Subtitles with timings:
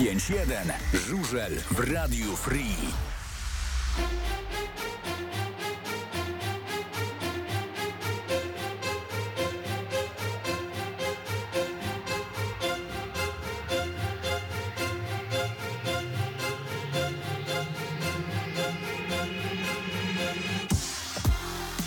[0.00, 0.72] 5-1.
[1.08, 2.76] Żużel w Radiu Free.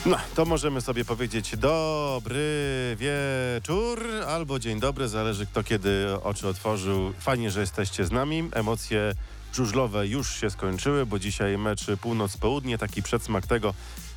[0.05, 7.13] No, to możemy sobie powiedzieć dobry wieczór albo dzień dobry, zależy kto kiedy oczy otworzył.
[7.19, 8.49] Fajnie, że jesteście z nami.
[8.53, 9.13] Emocje
[9.53, 13.73] żużlowe już się skończyły, bo dzisiaj mecz północ-południe, taki przedsmak tego,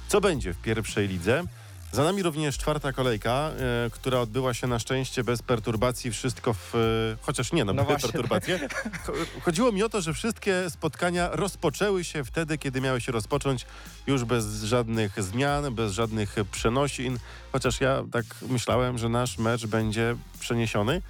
[0.09, 1.45] co będzie w pierwszej lidze.
[1.93, 3.31] Za nami również czwarta kolejka,
[3.87, 6.11] e, która odbyła się na szczęście bez perturbacji.
[6.11, 6.75] Wszystko w.
[6.75, 6.79] E,
[7.23, 8.09] chociaż nie, no, No były właśnie.
[8.13, 8.59] perturbacje.
[9.07, 13.67] Cho- Chodziło mi o to, że wszystkie spotkania rozpoczęły się wtedy, kiedy miały się rozpocząć,
[14.07, 17.19] już bez żadnych zmian, bez żadnych przenosin.
[17.53, 21.03] Chociaż ja tak myślałem, że nasz mecz będzie przeniesiony,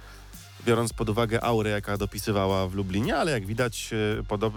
[0.67, 3.89] biorąc pod uwagę aurę, jaka dopisywała w Lublinie, ale jak widać,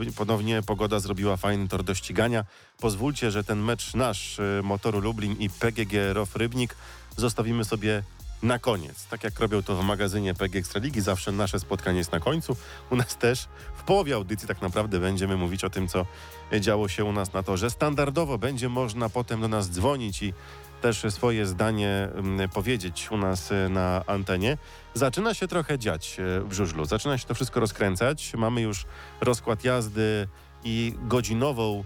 [0.06, 2.44] e, ponownie pogoda zrobiła fajny tor do ścigania.
[2.78, 6.76] Pozwólcie, że ten mecz nasz e, Motoru Lublin i PGG ROF Rybnik
[7.16, 8.02] zostawimy sobie
[8.42, 9.06] na koniec.
[9.06, 12.56] Tak jak robią to w magazynie PG Ekstraligi, zawsze nasze spotkanie jest na końcu.
[12.90, 16.06] U nas też w połowie audycji tak naprawdę będziemy mówić o tym, co
[16.60, 17.70] działo się u nas na torze.
[17.70, 20.32] Standardowo będzie można potem do nas dzwonić i
[20.80, 24.58] też swoje zdanie mm, powiedzieć u nas y, na antenie.
[24.94, 26.84] Zaczyna się trochę dziać y, w żużlu.
[26.84, 28.34] Zaczyna się to wszystko rozkręcać.
[28.34, 28.86] Mamy już
[29.20, 30.28] rozkład jazdy
[30.64, 31.84] i godzinową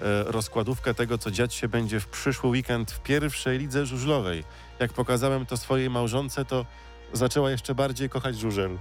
[0.00, 4.44] e, rozkładówkę tego, co dziać się będzie w przyszły weekend w pierwszej lidze żużlowej.
[4.78, 6.66] Jak pokazałem to swojej małżonce, to
[7.12, 8.78] zaczęła jeszcze bardziej kochać żużel.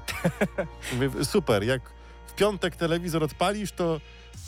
[1.23, 1.81] Super, jak
[2.27, 4.02] w piątek telewizor odpalisz, to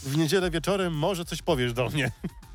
[0.04, 2.12] w niedzielę wieczorem może coś powiesz do mnie.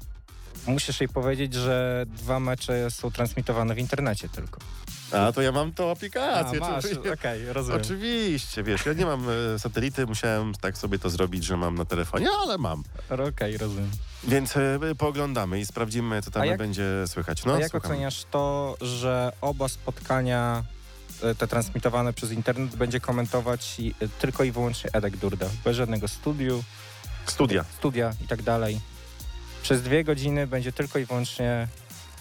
[0.67, 4.61] Musisz jej powiedzieć, że dwa mecze są transmitowane w internecie tylko.
[5.12, 6.62] A to ja mam tą aplikację.
[6.62, 7.81] A, masz, okej, rozumiem.
[7.81, 11.84] Oczywiście, wiesz, ja nie mam e, satelity, musiałem tak sobie to zrobić, że mam na
[11.84, 12.83] telefonie, ale mam.
[13.28, 13.91] Okej, rozumiem.
[14.25, 17.45] Więc e, pooglądamy i sprawdzimy, co tam jak- będzie słychać.
[17.45, 17.91] No, A jak słucham.
[17.91, 20.64] oceniasz to, że oba spotkania
[21.23, 25.77] e, te transmitowane przez internet będzie komentować i, e, tylko i wyłącznie Edek Durda, bez
[25.77, 26.64] żadnego studiu,
[27.27, 27.64] Studia.
[27.79, 28.80] studia i tak dalej.
[29.62, 31.68] Przez dwie godziny będzie tylko i wyłącznie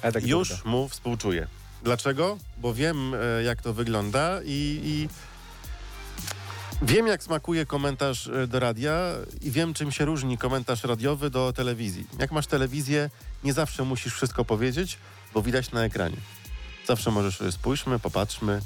[0.02, 1.48] Edek Już mu współczuję.
[1.84, 2.38] Dlaczego?
[2.58, 5.10] Bo wiem, e, jak to wygląda i, i
[6.82, 9.00] wiem, jak smakuje komentarz e, do radia
[9.42, 12.08] i wiem, czym się różni komentarz radiowy do telewizji.
[12.20, 13.10] Jak masz telewizję,
[13.44, 14.98] nie zawsze musisz wszystko powiedzieć,
[15.34, 16.18] bo widać na ekranie.
[16.88, 18.62] Zawsze możesz, e, spójrzmy, popatrzmy,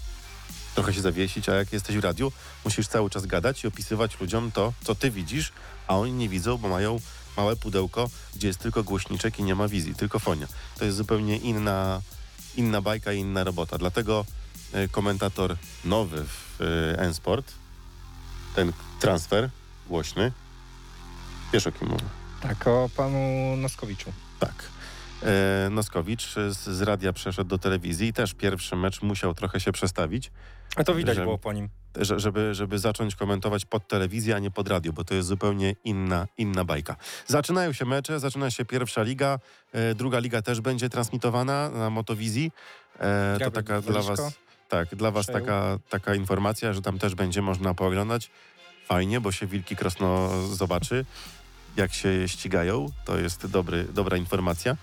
[0.75, 2.31] trochę się zawiesić, a jak jesteś w radiu,
[2.65, 5.51] musisz cały czas gadać i opisywać ludziom to, co ty widzisz,
[5.87, 6.99] a oni nie widzą, bo mają
[7.38, 10.47] małe pudełko, gdzie jest tylko głośniczek i nie ma wizji, tylko fonia.
[10.78, 12.01] To jest zupełnie inna,
[12.56, 13.78] inna bajka i inna robota.
[13.78, 14.25] Dlatego
[14.73, 17.53] e, komentator nowy w e, N-Sport,
[18.56, 19.50] ten transfer
[19.88, 20.31] głośny,
[21.53, 22.06] wiesz o kim mówię.
[22.41, 23.18] Tak, o panu
[23.57, 24.12] Noskowiczu.
[24.40, 24.74] Tak.
[25.23, 29.71] E, Noskowicz z, z radia przeszedł do telewizji i też pierwszy mecz musiał trochę się
[29.71, 30.31] przestawić,
[30.75, 31.69] A to widać Że- było po nim.
[32.01, 35.75] że- żeby, żeby zacząć komentować pod telewizję, a nie pod radio, bo to jest zupełnie
[35.83, 36.95] inna, inna bajka.
[37.27, 39.39] Zaczynają się mecze, zaczyna się pierwsza liga,
[39.73, 42.51] e, druga liga też będzie transmitowana na Motowizji.
[42.99, 44.19] E, to taka dla was,
[44.69, 48.29] tak, dla was taka, taka informacja, że tam też będzie można pooglądać.
[48.85, 51.05] Fajnie, bo się Wilki Krosno zobaczy,
[51.77, 52.89] jak się ścigają.
[53.05, 54.75] To jest dobry, dobra informacja.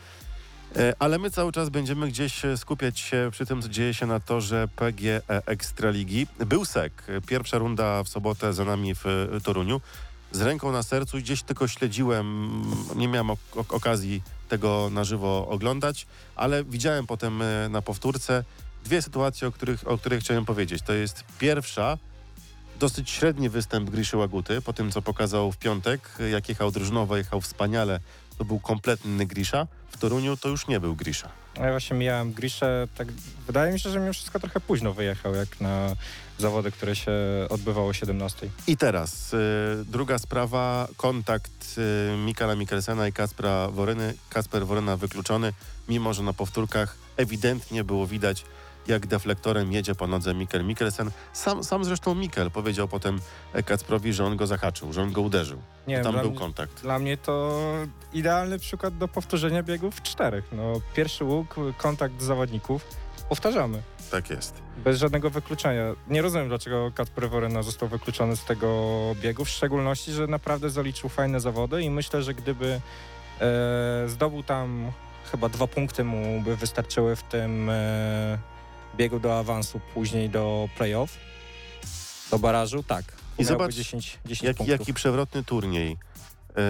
[0.77, 4.07] E, Ale my cały czas będziemy gdzieś e, skupiać się przy tym, co dzieje się
[4.07, 6.27] na torze PGE Ekstraligi.
[6.47, 7.07] Był SEK.
[7.27, 9.81] Pierwsza runda w sobotę za nami w e, Toruniu.
[10.33, 12.53] Z ręką na sercu gdzieś tylko śledziłem,
[12.97, 16.07] nie miałem ok- ok- okazji tego na żywo oglądać,
[16.37, 18.45] ale widziałem potem na powtórce
[18.85, 20.83] dwie sytuacje, o których, o których chciałem powiedzieć.
[20.83, 21.99] To jest pierwsza,
[22.81, 27.41] dosyć średni występ Griszy Łaguty, po tym co pokazał w piątek, jak jechał drużynowo, jechał
[27.41, 28.01] wspaniale,
[28.43, 29.67] to był kompletny Grisza.
[29.91, 31.29] W Toruniu to już nie był Grisza.
[31.57, 33.09] Ja właśnie mijałem Griszę, tak
[33.47, 35.97] wydaje mi się, że mimo wszystko trochę późno wyjechał, jak na
[36.39, 37.13] zawody, które się
[37.49, 38.49] odbywało o 17.
[38.67, 39.39] I teraz y,
[39.85, 44.15] druga sprawa, kontakt y, Mikala Mikkelsena i Kaspra Woryny.
[44.31, 45.53] Kasper Woryna wykluczony,
[45.89, 48.45] mimo że na powtórkach ewidentnie było widać,
[48.87, 51.11] jak deflektorem jedzie po nodze Mikkel Mikkelsen.
[51.33, 53.19] Sam, sam zresztą Mikkel powiedział potem
[53.65, 55.59] Kacprowi, że on go zahaczył, że on go uderzył.
[55.87, 56.83] Nie Tam był mnie- kontakt.
[56.83, 57.61] Dla mnie to
[58.13, 60.45] idealny przykład do powtórzenia biegów czterech.
[60.53, 62.87] No, pierwszy łuk, kontakt zawodników,
[63.29, 63.83] powtarzamy.
[64.11, 64.63] Tak jest.
[64.85, 65.85] Bez żadnego wykluczenia.
[66.09, 71.09] Nie rozumiem, dlaczego Kacper Woryna został wykluczony z tego biegu, w szczególności, że naprawdę zaliczył
[71.11, 72.81] fajne zawody i myślę, że gdyby
[73.41, 74.93] e, zdobył tam
[75.31, 78.39] chyba dwa punkty mu by wystarczyły w tym e,
[78.97, 81.17] biegu do awansu, później do playoff,
[82.31, 83.05] do barażu, tak.
[83.39, 85.97] I zobacz, 10, 10 Jak, jaki przewrotny turniej.
[86.57, 86.63] E,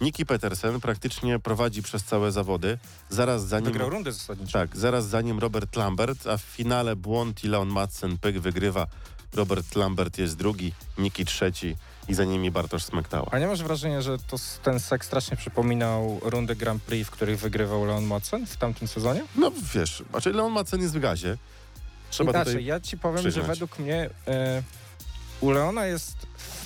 [0.00, 2.78] Niki Petersen praktycznie prowadzi przez całe zawody.
[3.10, 4.52] Zaraz za nim, Wygrał rundę zasadniczą.
[4.52, 8.86] tak, zaraz za nim Robert Lambert, a w finale błąd i Leon Madsen pyk wygrywa.
[9.34, 11.76] Robert Lambert jest drugi, Niki trzeci
[12.08, 13.28] i za nimi Bartosz Smektała.
[13.30, 17.38] A nie masz wrażenia, że to, ten sek strasznie przypominał rundy Grand Prix, w których
[17.38, 19.24] wygrywał Leon Madsen w tamtym sezonie?
[19.36, 21.36] No wiesz, znaczy Leon Madsen jest w gazie.
[22.10, 22.64] Trzeba Inaczej, tutaj...
[22.64, 23.46] ja ci powiem, że przyznać.
[23.46, 24.62] według mnie e,
[25.40, 26.16] u Leona jest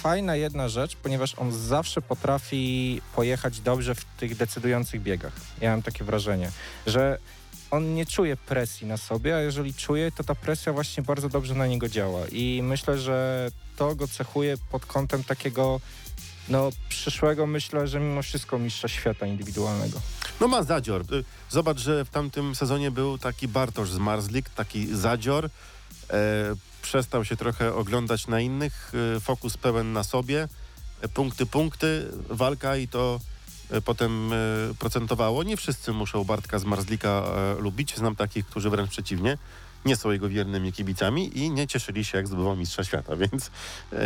[0.02, 5.32] fajna jedna rzecz, ponieważ on zawsze potrafi pojechać dobrze w tych decydujących biegach.
[5.60, 6.50] Ja mam takie wrażenie,
[6.86, 7.18] że
[7.70, 11.54] on nie czuje presji na sobie, a jeżeli czuje, to ta presja właśnie bardzo dobrze
[11.54, 12.20] na niego działa.
[12.32, 15.80] I myślę, że to go cechuje pod kątem takiego
[16.48, 20.00] no przyszłego, myślę, że mimo wszystko mistrza świata indywidualnego.
[20.40, 21.00] No ma zadzior.
[21.00, 25.44] Y, Zobacz, że w tamtym sezonie był taki Bartosz z Marzlik, taki zadzior.
[25.44, 30.48] E, przestał się trochę oglądać na innych, e, fokus pełen na sobie.
[31.00, 33.20] E, punkty, punkty, walka i to
[33.80, 34.36] potem e,
[34.78, 35.42] procentowało.
[35.42, 37.96] Nie wszyscy muszą Bartka z Marzlika e, lubić.
[37.96, 39.38] Znam takich, którzy wręcz przeciwnie.
[39.84, 43.50] Nie są jego wiernymi kibicami i nie cieszyli się, jak zdobywał mistrza świata, więc
[43.92, 43.98] e,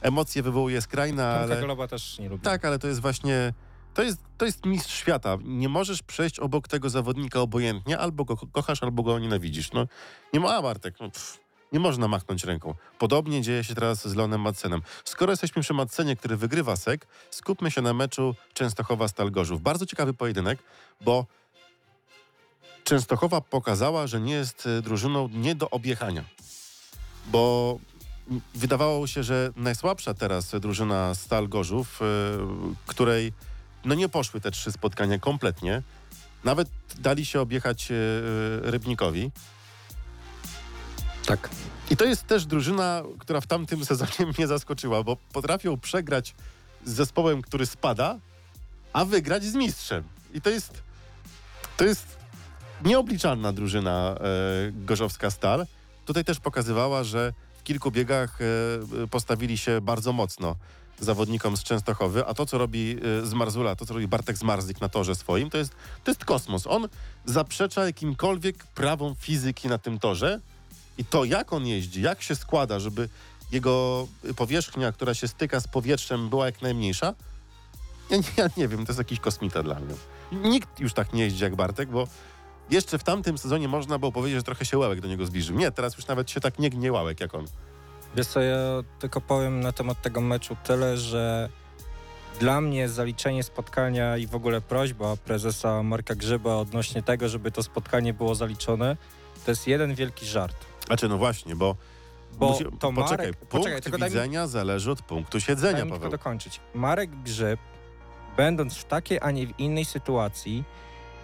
[0.00, 1.60] emocje wywołuje skrajna, ale...
[1.60, 2.44] Goloba też nie lubi.
[2.44, 3.52] Tak, ale to jest właśnie.
[3.94, 5.38] To jest, to jest mistrz świata.
[5.44, 9.72] Nie możesz przejść obok tego zawodnika obojętnie, albo go ko- kochasz, albo go nienawidzisz.
[9.72, 9.86] No,
[10.32, 11.38] nie ma, a Bartek, no, pff,
[11.72, 12.74] nie można machnąć ręką.
[12.98, 14.82] Podobnie dzieje się teraz z Leonem Madsenem.
[15.04, 19.62] Skoro jesteśmy przy Madsenie, który wygrywa sek, skupmy się na meczu Częstochowa-Stal Gorzów.
[19.62, 20.58] Bardzo ciekawy pojedynek,
[21.00, 21.26] bo
[22.84, 26.24] Częstochowa pokazała, że nie jest e, drużyną nie do objechania.
[27.26, 27.78] Bo
[28.54, 32.04] wydawało się, że najsłabsza teraz drużyna Stal Gorzów, e,
[32.86, 33.32] której
[33.84, 35.82] no nie poszły te trzy spotkania kompletnie.
[36.44, 37.94] Nawet dali się objechać e,
[38.70, 39.30] Rybnikowi.
[41.26, 41.50] Tak.
[41.90, 46.34] I to jest też drużyna, która w tamtym sezonie mnie zaskoczyła, bo potrafią przegrać
[46.84, 48.18] z zespołem, który spada,
[48.92, 50.04] a wygrać z mistrzem.
[50.34, 50.82] I to jest
[51.76, 52.16] to jest
[52.84, 54.22] nieobliczalna drużyna e,
[54.72, 55.66] Gorzowska Stal.
[56.04, 60.56] Tutaj też pokazywała, że w kilku biegach e, postawili się bardzo mocno
[61.00, 64.80] zawodnikom z Częstochowy, a to, co robi e, z Marzula, to, co robi Bartek Zmarzik
[64.80, 65.74] na torze swoim, to jest,
[66.04, 66.66] to jest kosmos.
[66.66, 66.88] On
[67.24, 70.40] zaprzecza jakimkolwiek prawom fizyki na tym torze
[70.98, 73.08] i to, jak on jeździ, jak się składa, żeby
[73.52, 74.06] jego
[74.36, 77.14] powierzchnia, która się styka z powietrzem, była jak najmniejsza,
[78.10, 79.94] ja, ja nie wiem, to jest jakiś kosmita dla mnie.
[80.32, 82.06] Nikt już tak nie jeździ jak Bartek, bo
[82.70, 85.56] jeszcze w tamtym sezonie można było powiedzieć, że trochę się Łałek do niego zbliżył.
[85.56, 87.46] Nie, teraz już nawet się tak nie gnie Łałek jak on.
[88.16, 88.58] Wiesz co, ja
[88.98, 91.48] tylko powiem na temat tego meczu tyle, że
[92.40, 97.62] dla mnie zaliczenie spotkania i w ogóle prośba prezesa Marka Grzyba odnośnie tego, żeby to
[97.62, 98.96] spotkanie było zaliczone,
[99.44, 100.71] to jest jeden wielki żart.
[100.86, 101.76] Znaczy, no właśnie, bo,
[102.38, 103.36] Bo musi- to poczekaj, Marek...
[103.36, 106.10] punkt Poczekaj, daj mi, widzenia zależy od punktu daj siedzenia, mi tylko Paweł.
[106.10, 106.60] dokończyć.
[106.74, 107.60] Marek Grzyb,
[108.36, 110.64] będąc w takiej, a nie w innej sytuacji,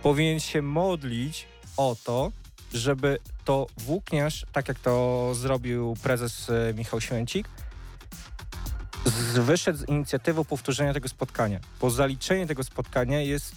[0.03, 1.47] powinien się modlić
[1.77, 2.33] o to,
[2.73, 7.49] żeby to włókniarz, tak jak to zrobił prezes e, Michał Święcik,
[9.05, 11.61] z, wyszedł z inicjatywą powtórzenia tego spotkania.
[11.81, 13.53] Bo zaliczenie tego spotkania jest,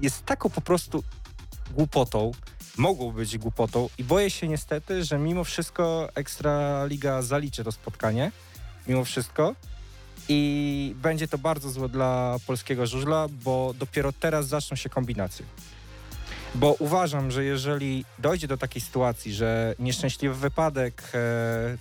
[0.00, 1.02] jest taką po prostu
[1.70, 2.32] głupotą,
[2.76, 8.32] mogło być głupotą i boję się niestety, że mimo wszystko Ekstraliga zaliczy to spotkanie,
[8.88, 9.54] mimo wszystko
[10.28, 15.46] i będzie to bardzo złe dla polskiego żużla, bo dopiero teraz zaczną się kombinacje.
[16.54, 21.18] Bo uważam, że jeżeli dojdzie do takiej sytuacji, że nieszczęśliwy wypadek, e,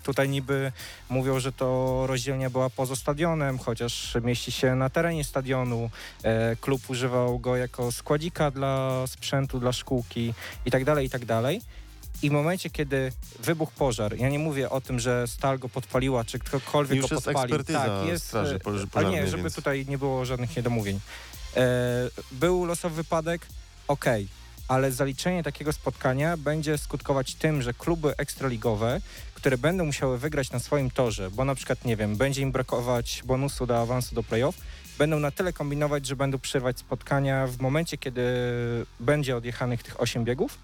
[0.04, 0.72] tutaj niby
[1.10, 5.90] mówią, że to rozdzielnia była poza stadionem, chociaż mieści się na terenie stadionu,
[6.24, 10.34] e, klub używał go jako składzika dla sprzętu, dla szkółki
[10.66, 11.62] i tak dalej, i tak dalej.
[12.22, 16.24] I w momencie, kiedy wybuchł pożar, ja nie mówię o tym, że stal go podpaliła,
[16.26, 17.64] czy ktokolwiek Już go jest podpalił.
[17.64, 21.00] tak, jest, Straży e, Poż- ale Pożarnej, nie, żeby więc- tutaj nie było żadnych niedomówień.
[22.32, 23.42] Był losowy wypadek,
[23.88, 24.28] okej,
[24.72, 29.02] ale zaliczenie takiego spotkania będzie skutkować tym, że kluby ekstraligowe,
[29.34, 33.24] które będą musiały wygrać na swoim torze, bo na przykład, nie wiem, będzie im brakować
[33.26, 34.58] bonusu do awansu do playoff,
[34.98, 38.24] będą na tyle kombinować, że będą przerwać spotkania w momencie, kiedy
[39.00, 40.58] będzie odjechanych tych 8 biegów,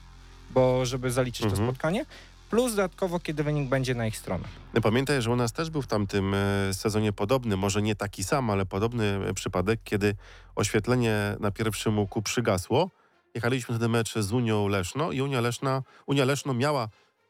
[0.52, 1.62] bo żeby zaliczyć Mhm.
[1.62, 2.06] to spotkanie,
[2.50, 4.48] plus dodatkowo, kiedy wynik będzie na ich stronę.
[4.84, 6.38] Pamiętaj, że u nas też był w tamtym e,
[6.74, 10.16] sezonie podobny, może nie taki sam, ale podobny e, przypadek, kiedy
[10.56, 12.90] oświetlenie na pierwszym łuku przygasło.
[13.38, 16.84] Jechaliśmy wtedy mecz z Unią Leszno i Unia, Leszna, Unia Leszno miała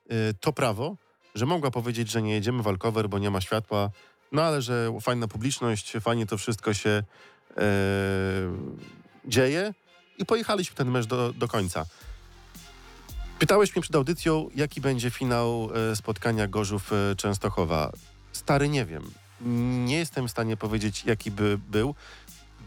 [0.10, 0.96] e, to prawo,
[1.36, 3.90] że mogła powiedzieć, że nie jedziemy walkover, bo nie ma światła,
[4.32, 7.04] no ale że fajna publiczność, fajnie to wszystko się e,
[9.26, 9.74] dzieje
[10.18, 11.86] i pojechaliśmy ten mecz do, do końca.
[13.40, 17.92] Pytałeś mnie przed audycją, jaki będzie finał e, spotkania Gorzów-Częstochowa.
[18.32, 19.12] Stary, nie wiem.
[19.86, 21.96] Nie jestem w stanie powiedzieć, jaki by był.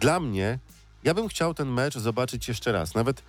[0.01, 0.59] Dla mnie,
[1.05, 2.95] ja bym chciał ten mecz zobaczyć jeszcze raz.
[2.95, 3.23] Nawet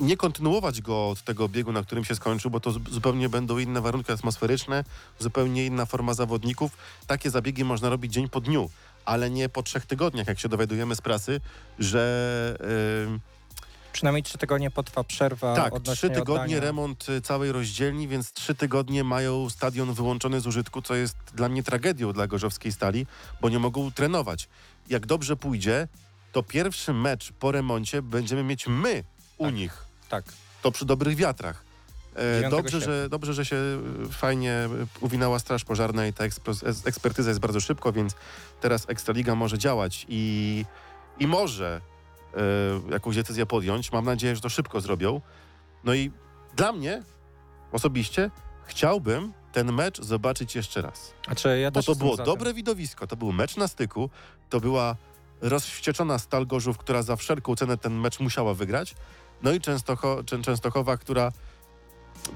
[0.00, 3.58] nie kontynuować go od tego biegu, na którym się skończył, bo to zu- zupełnie będą
[3.58, 4.84] inne warunki atmosferyczne,
[5.18, 6.76] zupełnie inna forma zawodników.
[7.06, 8.70] Takie zabiegi można robić dzień po dniu,
[9.04, 11.40] ale nie po trzech tygodniach, jak się dowiadujemy z prasy,
[11.78, 12.56] że...
[13.06, 13.20] ym,
[13.92, 16.60] Przynajmniej trzy tygodnie potrwa przerwa tak, trzy tygodnie oddania.
[16.60, 21.48] remont y, całej rozdzielni, więc trzy tygodnie mają stadion wyłączony z użytku, co jest dla
[21.48, 23.06] mnie tragedią dla Gorzowskiej Stali,
[23.40, 24.48] bo nie mogą trenować.
[24.88, 25.88] Jak dobrze pójdzie,
[26.36, 29.04] to pierwszy mecz po remoncie będziemy mieć my
[29.38, 29.54] u Tak.
[29.54, 29.84] nich.
[30.08, 30.24] Tak.
[30.62, 31.64] To przy dobrych wiatrach.
[32.16, 32.94] E, 9 dobrze, sierpnia.
[32.94, 34.68] że, dobrze, że się y, fajnie
[35.00, 36.24] y, uwinęła Straż Pożarna i ta
[36.84, 38.14] ekspertyza jest bardzo szybko, więc
[38.60, 40.64] teraz Ekstraliga może działać i,
[41.18, 41.80] i może
[42.34, 42.40] e,
[42.92, 43.92] jakąś decyzję podjąć.
[43.92, 45.20] Mam nadzieję, że to szybko zrobią.
[45.84, 46.10] No i
[46.56, 47.02] dla mnie
[47.72, 48.30] osobiście
[48.66, 51.14] chciałbym ten mecz zobaczyć jeszcze raz.
[51.26, 54.10] Znaczy, ja Bo to było dobre widowisko, to był mecz na styku,
[54.50, 54.96] to była
[55.40, 58.94] rozwścieczona Stal Gorzów, która za wszelką cenę ten mecz musiała wygrać.
[59.42, 61.32] No i Częstocho- Czę- Częstochowa, która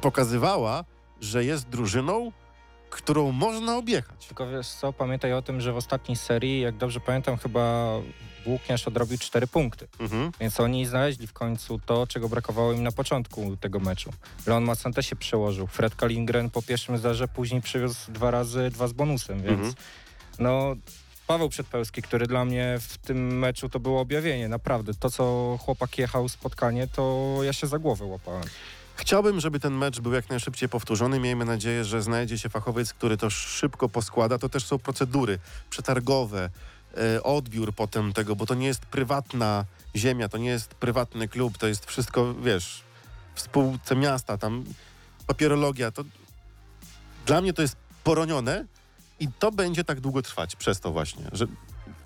[0.01, 0.85] pokazywała,
[1.21, 2.33] że jest drużyną,
[2.91, 4.27] którą można objechać.
[4.27, 7.93] Tylko wiesz co, pamiętaj o tym, że w ostatniej serii, jak dobrze pamiętam, chyba
[8.47, 9.89] Włókniarz odrobił cztery punkty.
[9.99, 10.33] Mhm.
[10.41, 14.11] Więc oni znaleźli w końcu to, czego brakowało im na początku tego meczu.
[14.47, 15.67] Leon Macante się przełożył.
[15.67, 19.75] Fred Kalingren po pierwszym zdarze później przywiózł dwa razy dwa z bonusem, więc Mhm.
[20.39, 20.75] no
[21.31, 24.95] Paweł Przedpełski, który dla mnie w tym meczu to było objawienie, naprawdę.
[24.95, 28.45] To, co chłopak jechał spotkanie, to ja się za głowę łapałem.
[28.97, 31.21] Chciałbym, żeby ten mecz był jak najszybciej powtórzony.
[31.21, 34.39] Miejmy nadzieję, że znajdzie się fachowiec, który to szybko poskłada.
[34.39, 35.39] To też są procedury
[35.71, 36.51] przetargowe,
[36.97, 39.65] e, odbiór potem tego, bo to nie jest prywatna
[39.97, 42.83] ziemia, to nie jest prywatny klub, to jest wszystko, wiesz,
[43.37, 44.65] w miasta, tam
[45.27, 45.91] papierologia.
[45.91, 46.05] To
[47.27, 48.65] dla mnie to jest poronione
[49.21, 51.47] i to będzie tak długo trwać przez to właśnie, że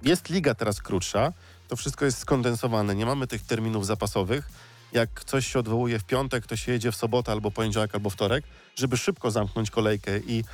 [0.03, 1.33] jest liga teraz krótsza,
[1.69, 4.49] to wszystko jest skondensowane, nie mamy tych terminów zapasowych.
[4.93, 8.45] Jak coś się odwołuje w piątek, to się jedzie w sobotę albo poniedziałek, albo wtorek,
[8.77, 10.45] żeby szybko zamknąć kolejkę i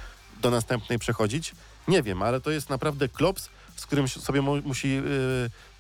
[0.41, 1.53] do następnej przechodzić.
[1.89, 5.03] Nie wiem, ale to jest naprawdę klops, z którym sobie mu, musi yy,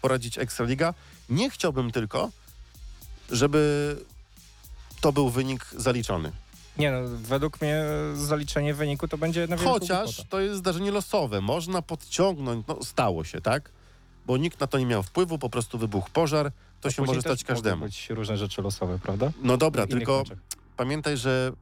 [0.03, 0.95] poradzić Ekstraliga.
[1.29, 2.31] Nie chciałbym tylko,
[3.31, 3.97] żeby
[5.01, 6.33] to był wynik zaliczony.
[6.81, 7.85] Nie no, według mnie
[8.15, 11.41] zaliczenie wyniku to będzie na Chociaż to jest zdarzenie losowe.
[11.41, 13.71] Można podciągnąć, no stało się, tak?
[14.27, 16.53] Bo nikt na to nie miał wpływu, po prostu wybuchł pożar.
[16.81, 17.85] To A się może stać każdemu.
[17.85, 19.33] być różne rzeczy losowe, prawda?
[19.43, 20.39] No dobra, tylko meczach.
[20.77, 21.53] pamiętaj, że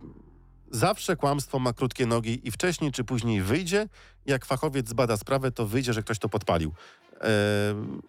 [0.70, 3.88] zawsze kłamstwo ma krótkie nogi i wcześniej czy później wyjdzie.
[4.26, 6.72] Jak fachowiec zbada sprawę, to wyjdzie, że ktoś to podpalił.
[7.20, 8.02] Ehm,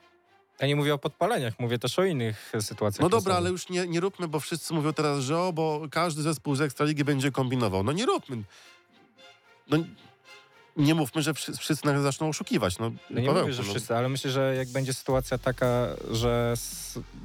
[0.60, 3.02] Ja nie mówię o podpaleniach, mówię też o innych sytuacjach.
[3.02, 6.22] no dobra, ale już nie, nie róbmy, bo wszyscy mówią teraz, że o, bo każdy
[6.22, 7.84] zespół z Ekstraligi będzie kombinował.
[7.84, 8.44] No nie róbmy.
[9.70, 9.78] No
[10.80, 12.80] nie mówmy, że wszyscy, nagle zaczną oszukiwać.
[12.80, 13.70] No, No nie Pawełku, mówię, że no.
[13.70, 16.54] wszyscy, ale myślę, że jak będzie sytuacja taka, że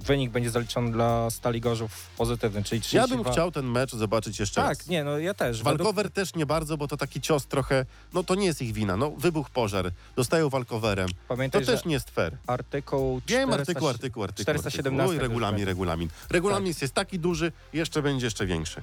[0.01, 3.17] wynik będzie zaliczony dla Stali Gorzów pozytywny, czyli 32...
[3.17, 4.87] Ja bym chciał ten mecz zobaczyć jeszcze Tak, raz.
[4.89, 5.59] nie, no ja też.
[5.63, 8.73] Według- Walkover też nie bardzo, bo to taki cios trochę, no to nie jest ich
[8.73, 8.97] wina.
[8.97, 11.09] No wybuch pożar, dostają walkowerem.
[11.09, 12.37] To Pamiętaj, też że nie jest fair.
[12.47, 14.45] artykuł Wiem 400 artykuł, artykuł, artykuł.
[14.45, 15.11] 417 artykuł.
[15.11, 16.09] Oj, też regulamin, regulamin.
[16.31, 18.83] Regulamin jest taki duży, jeszcze będzie jeszcze większy.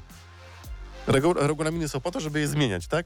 [1.07, 3.05] Regu regulaminy są po to, żeby je zmieniać, tak?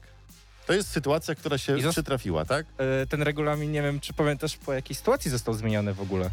[0.66, 2.66] To jest sytuacja, która się I zos- przytrafiła, tak?
[2.78, 6.30] E, Ten regulamin, nie wiem, czy pamiętasz, po jakiej sytuacji został zmieniony w ogóle.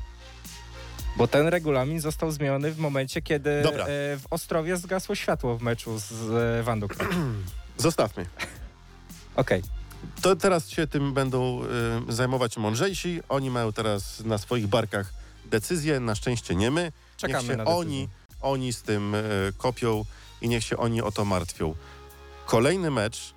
[1.17, 3.63] Bo ten regulamin został zmieniony w momencie, kiedy e,
[4.17, 6.11] w Ostrowie zgasło światło w meczu z
[6.59, 6.85] e, Wandą.
[6.95, 7.07] Okej.
[7.77, 8.25] Zostawmy.
[10.21, 11.61] To teraz się tym będą
[12.09, 13.21] y, zajmować mądrzejsi.
[13.29, 15.13] Oni mają teraz na swoich barkach
[15.45, 16.91] decyzje, na szczęście nie my.
[17.17, 17.79] Czekamy niech się na decyzję.
[17.79, 18.09] oni,
[18.41, 19.19] oni z tym y,
[19.57, 20.05] kopią
[20.41, 21.75] i niech się oni o to martwią.
[22.45, 23.33] Kolejny mecz,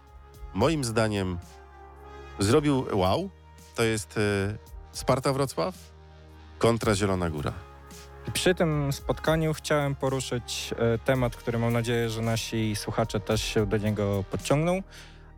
[0.56, 1.38] moim zdaniem,
[2.38, 3.30] zrobił wow.
[3.74, 4.58] To jest y,
[4.92, 5.74] Sparta Wrocław
[6.58, 7.52] kontra Zielona Góra.
[8.32, 13.66] Przy tym spotkaniu chciałem poruszyć e, temat, który mam nadzieję, że nasi słuchacze też się
[13.66, 14.82] do niego podciągną,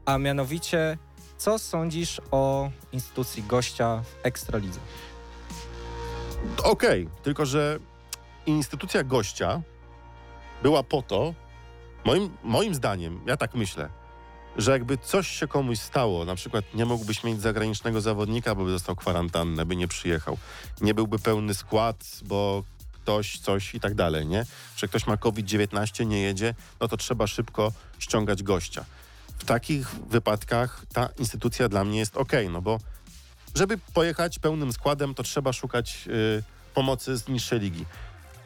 [0.07, 0.99] a mianowicie,
[1.37, 4.81] co sądzisz o instytucji gościa w Ekstralidze?
[6.65, 7.79] Okej, tylko że
[8.47, 9.63] instytucja gościa
[10.63, 11.35] była po to,
[12.05, 13.89] moim, moim zdaniem, ja tak myślę,
[14.59, 18.71] że jakby coś się komuś stało, na przykład nie mógłbyś mieć zagranicznego zawodnika, bo by
[18.71, 20.39] dostał kwarantannę, by nie przyjechał,
[20.81, 24.47] nie byłby pełny skład, bo ktoś coś i tak dalej, nie?
[24.77, 28.85] Że ktoś ma COVID-19, nie jedzie, no to trzeba szybko ściągać gościa.
[29.39, 32.79] W takich wypadkach ta instytucja dla mnie jest ok, no bo
[33.55, 36.43] żeby pojechać pełnym składem, to trzeba szukać y,
[36.75, 37.85] pomocy z niższej ligi.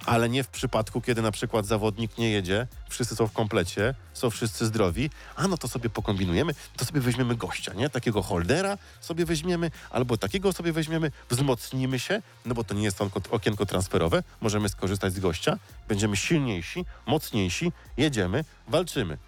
[0.06, 4.30] Ale nie w przypadku, kiedy na przykład zawodnik nie jedzie, wszyscy są w komplecie, są
[4.30, 7.90] wszyscy zdrowi, a no to sobie pokombinujemy, to sobie weźmiemy gościa, nie?
[7.90, 12.98] Takiego holdera sobie weźmiemy, albo takiego sobie weźmiemy, wzmocnimy się, no bo to nie jest
[13.30, 19.18] okienko, transferowe, możemy skorzystać z gościa, będziemy silniejsi, mocniejsi, jedziemy, walczymy.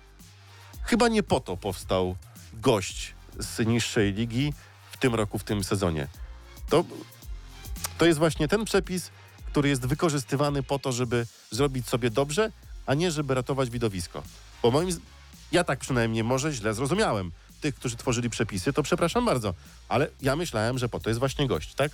[0.83, 2.17] Chyba nie po to powstał
[2.53, 4.53] gość z niższej ligi
[4.91, 6.07] w tym roku, w tym sezonie.
[6.69, 6.85] To,
[7.99, 9.11] to jest właśnie ten przepis,
[9.55, 12.51] który jest wykorzystywany po to, żeby zrobić sobie dobrze,
[12.87, 14.23] a nie żeby ratować widowisko.
[14.63, 14.99] Bo moim z...
[15.53, 19.55] ja tak przynajmniej może źle zrozumiałem tych, którzy tworzyli przepisy, to przepraszam bardzo,
[19.89, 21.93] ale ja myślałem, że po to jest właśnie gość, tak?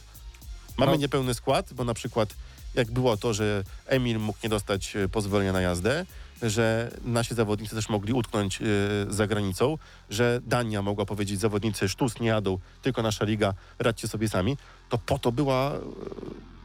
[0.78, 0.98] Mamy No.
[0.98, 2.34] niepełny skład, bo na przykład
[2.74, 6.06] jak było to, że Emil mógł nie dostać e, pozwolenia na jazdę,
[6.42, 8.64] że nasi zawodnicy też mogli utknąć e,
[9.08, 9.78] za granicą,
[10.10, 14.56] że Dania mogła powiedzieć zawodnicy sztus nie jadą, tylko nasza liga, radźcie sobie sami,
[14.88, 15.72] to po to była,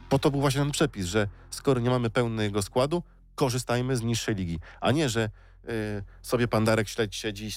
[0.08, 3.02] po to był właśnie ten przepis, że skoro nie mamy pełnego składu,
[3.34, 5.28] korzystajmy z niższej ligi, a nie, że e,
[6.22, 7.50] sobie pandarek śledź siedzi,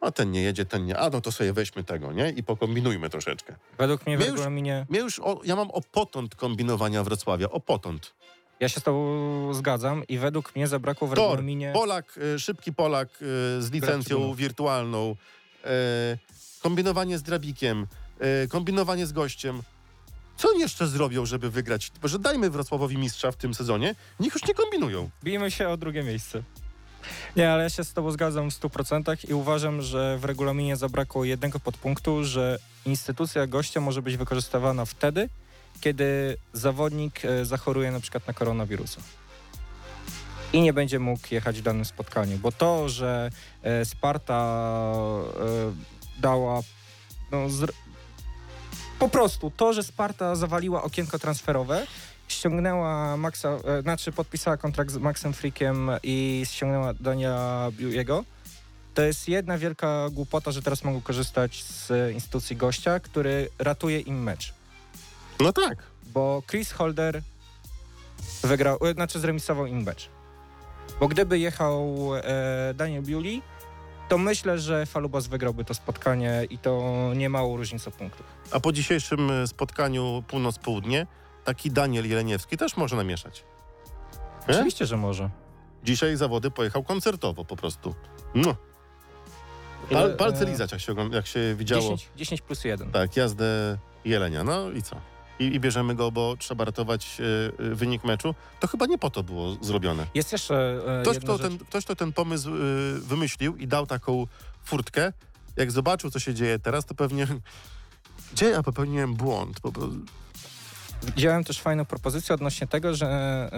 [0.00, 2.30] a ten nie jedzie, ten nie, a no to sobie weźmy tego, nie?
[2.30, 3.54] I pokombinujmy troszeczkę.
[3.78, 8.14] Według mnie w regulaminie, Mnie już, o, ja mam o potąd kombinowania Wrocławia, o potąd.
[8.60, 11.70] ja się z tobą zgadzam i według mnie zabrakło w Tor, regulaminie...
[11.74, 15.16] Polak, y, szybki Polak y, z licencją wirtualną,
[15.64, 15.68] y,
[16.62, 17.86] kombinowanie z drabikiem,
[18.48, 19.62] kombinowanie z gościem.
[20.36, 21.92] Co oni jeszcze zrobią, żeby wygrać?
[22.02, 25.10] Może dajmy Wrocławowi mistrza w tym sezonie, niech już nie kombinują.
[25.24, 26.42] Bijmy się o drugie miejsce.
[27.36, 31.24] Nie, ale ja się z tobą zgadzam w 100% i uważam, że w regulaminie zabrakło
[31.24, 35.28] jednego podpunktu, że instytucja gościa może być wykorzystywana wtedy,
[35.80, 39.00] kiedy zawodnik e, zachoruje na przykład na koronawirusa.
[40.52, 43.30] I nie będzie mógł jechać w danym spotkaniu, bo to, że
[43.62, 44.56] e, Sparta
[45.40, 46.60] e, dała
[47.32, 47.48] no.
[48.98, 51.86] Po prostu to, że Sparta zawaliła okienko transferowe,
[52.28, 58.24] ściągnęła Maxa, e, znaczy podpisała kontrakt z Maxem Freakiem i ściągnęła Dania Biujego,
[58.94, 64.22] to jest jedna wielka głupota, że teraz mogą korzystać z instytucji gościa, który ratuje im
[64.22, 64.54] mecz.
[65.40, 65.78] No tak.
[66.02, 67.22] Bo Chris Holder
[68.42, 70.08] wygrał, e, znaczy zremisował im mecz.
[71.00, 73.42] Bo gdyby jechał e, Daniel Biuli,
[74.08, 78.26] to myślę, że Falubas wygrałby to spotkanie i to nie małą różnicą punktów.
[78.50, 81.06] A po dzisiejszym y, spotkaniu północ-południe
[81.44, 83.44] taki Daniel Jeleniewski też może namieszać.
[84.48, 84.54] Nie?
[84.54, 85.30] Oczywiście, że może.
[85.84, 87.94] Dzisiaj zawody pojechał koncertowo po prostu.
[88.34, 88.56] No.
[89.90, 91.82] Pal, palce e, lizać, jak się, jak się widziało.
[91.82, 92.92] 10, 10 plus 1.
[92.92, 94.44] Tak, jazdę Jelenia.
[94.44, 95.13] No i co?
[95.38, 97.20] I, i bierzemy go, bo trzeba ratować
[97.58, 98.34] e, wynik meczu.
[98.60, 100.06] To chyba nie po to było zrobione.
[100.14, 102.52] Jest jeszcze e, Ktoś, kto ten, ktoś, kto ten pomysł e,
[102.98, 104.26] wymyślił i dał taką
[104.64, 105.12] furtkę,
[105.56, 107.26] jak zobaczył, co się dzieje teraz, to pewnie...
[108.32, 109.60] Gdzie ja popełniłem błąd?
[109.60, 109.98] Po, prostu-
[111.16, 113.50] Widziałem też fajną propozycję odnośnie tego, że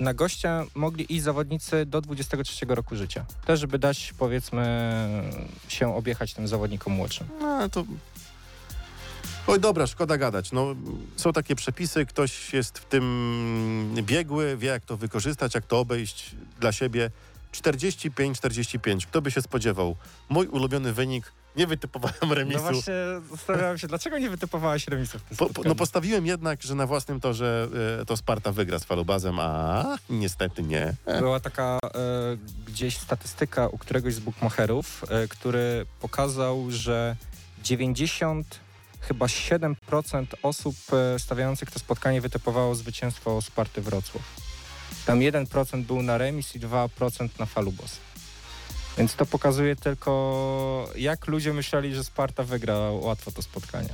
[0.00, 3.26] na gościa mogli iść zawodnicy do 23 roku życia.
[3.46, 4.64] Też, żeby dać, powiedzmy,
[5.68, 7.26] się objechać tym zawodnikom młodszym.
[7.40, 7.84] No to...
[9.46, 10.52] Oj, dobra, szkoda gadać.
[10.52, 10.74] No,
[11.16, 16.34] są takie przepisy, ktoś jest w tym biegły, wie jak to wykorzystać, jak to obejść
[16.60, 17.10] dla siebie.
[17.52, 19.06] 45-45.
[19.06, 19.96] Kto by się spodziewał?
[20.28, 21.32] Mój ulubiony wynik.
[21.56, 22.58] Nie wytypowałem remisu.
[22.58, 22.94] No właśnie
[23.30, 26.86] zastanawiałem się, dlaczego nie wytypowałeś remisu w tym Po, po, no postawiłem jednak, że na
[26.86, 27.68] własnym torze
[28.00, 30.94] e, to Sparta wygra z Falubazem, a niestety nie.
[31.18, 31.88] Była taka e,
[32.66, 37.16] gdzieś statystyka u któregoś z bookmacherów, e, który pokazał, że
[37.62, 38.65] 90
[39.08, 44.22] chyba 7% osób e, stawiających to spotkanie wytypowało zwycięstwo Sparty Wrocław.
[45.06, 47.96] Tam 1% był na remis i 2% na Falubos.
[48.98, 53.88] Więc to pokazuje tylko, jak ludzie myśleli, że Sparta wygra łatwo to spotkanie.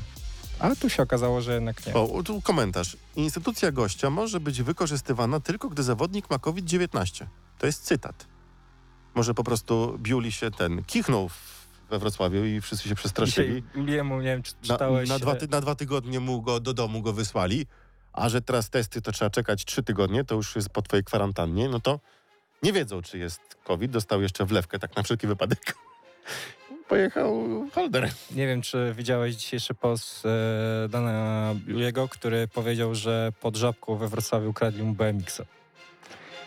[0.59, 1.95] A tu się okazało, że jednak nie.
[1.95, 2.97] O, tu komentarz.
[3.17, 7.27] Instytucja gościa może być wykorzystywana tylko, gdy zawodnik ma COVID-19.
[7.59, 8.27] To jest cytat.
[9.15, 11.31] Może po prostu Biuli się ten kichnął
[11.93, 13.63] we Wrocławiu i wszyscy się przestraszyli.
[13.77, 15.09] Dzisiaj nie wiem, czy Na, czytałeś...
[15.09, 17.67] na, dwa, e, ty, na dwa tygodnie mu go do domu go wysłali,
[18.13, 21.69] a że teraz testy to trzeba czekać trzy tygodnie, to już jest po twojej kwarantannie,
[21.69, 22.01] no to
[22.63, 23.91] nie wiedzą, czy jest COVID.
[23.91, 25.75] Dostał jeszcze wlewkę, tak na wszelki wypadek.
[26.89, 28.11] Pojechał Holder.
[28.31, 34.09] Nie wiem, czy widziałeś dzisiejszy post e, Dana Juliego, który powiedział, że pod żabką we
[34.09, 35.62] Wrocławiu ukradli mu BMX-a.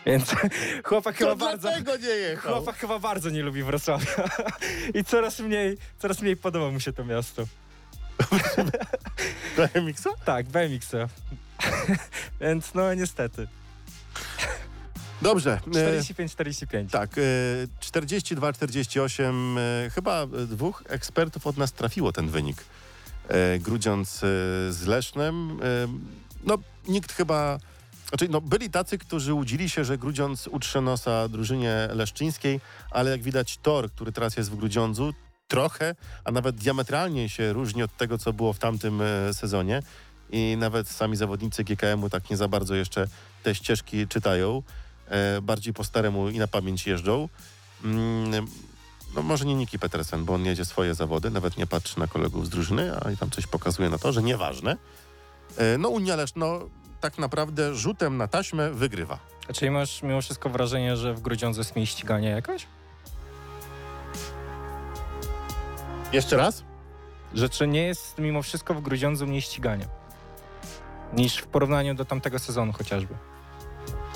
[0.06, 0.34] Więc
[0.88, 1.70] chłopak chyba bardzo...
[2.02, 2.52] nie jechał.
[2.54, 4.06] Chłopak chyba bardzo nie lubi Wrocławia
[4.94, 7.44] i coraz mniej, coraz mniej podoba mu się to miasto.
[9.56, 10.10] BMX-a?
[10.24, 11.08] Tak, BMX-a.
[12.40, 13.46] Więc no niestety.
[15.22, 15.60] Dobrze.
[15.74, 16.90] e, 45-45.
[16.90, 17.22] Tak, e,
[17.80, 19.58] 42-48.
[19.58, 22.64] e, Chyba e, dwóch ekspertów od nas trafiło ten wynik.
[23.60, 24.26] Grudziądz e,
[24.72, 25.58] z Lesznem.
[26.44, 27.58] No, nikt chyba
[28.08, 33.22] Znaczy, no, byli tacy, którzy łudzili się, że Grudziądz utrze nosa drużynie leszczyńskiej, ale jak
[33.22, 35.14] widać tor, który teraz jest w Grudziądzu,
[35.48, 39.82] trochę, a nawet diametralnie się różni od tego, co było w tamtym e, sezonie.
[40.30, 43.06] I nawet sami zawodnicy GKM-u tak nie za bardzo jeszcze
[43.42, 44.62] te ścieżki czytają.
[45.08, 47.28] E, bardziej po staremu i na pamięć jeżdżą.
[47.84, 48.46] Mm,
[49.14, 52.46] no może nie Niki Petersen, bo on jedzie swoje zawody, nawet nie patrzy na kolegów
[52.46, 54.76] z drużyny, a i tam coś pokazuje na to, że nieważne.
[55.56, 56.60] E, no Unia Leszno
[57.10, 59.18] tak naprawdę rzutem na taśmę wygrywa.
[59.48, 62.66] A Czyli masz mimo wszystko wrażenie, że w Grudziądzu jest mniej ścigania jakoś?
[66.12, 66.64] Jeszcze raz?
[67.34, 69.86] Że czy nie jest mimo wszystko w Grudziądzu mniej ścigania?
[71.12, 73.14] Niż w porównaniu do tamtego sezonu chociażby.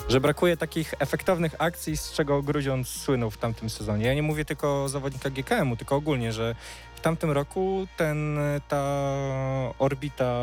[0.08, 4.06] Że brakuje takich efektownych akcji, z czego Grudziądz słynął w tamtym sezonie.
[4.06, 6.54] Ja nie mówię tylko o zawodnikach GKM-u, tylko ogólnie, że
[6.96, 8.84] w tamtym roku ten, ta
[9.78, 10.34] orbita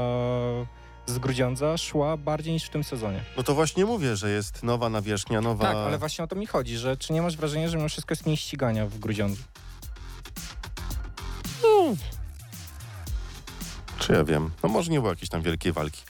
[1.07, 3.23] z Grudziądza szła bardziej niż w tym sezonie.
[3.37, 5.63] No to właśnie mówię, że jest nowa nawierzchnia, nowa...
[5.65, 8.11] Tak, ale właśnie o to mi chodzi, że czy nie masz wrażenia, że mimo wszystko
[8.11, 9.43] jest mniej ścigania w Grudziądzu?
[13.99, 14.51] Czy ja wiem?
[14.63, 16.01] No może nie było jakiejś tam wielkiej walki,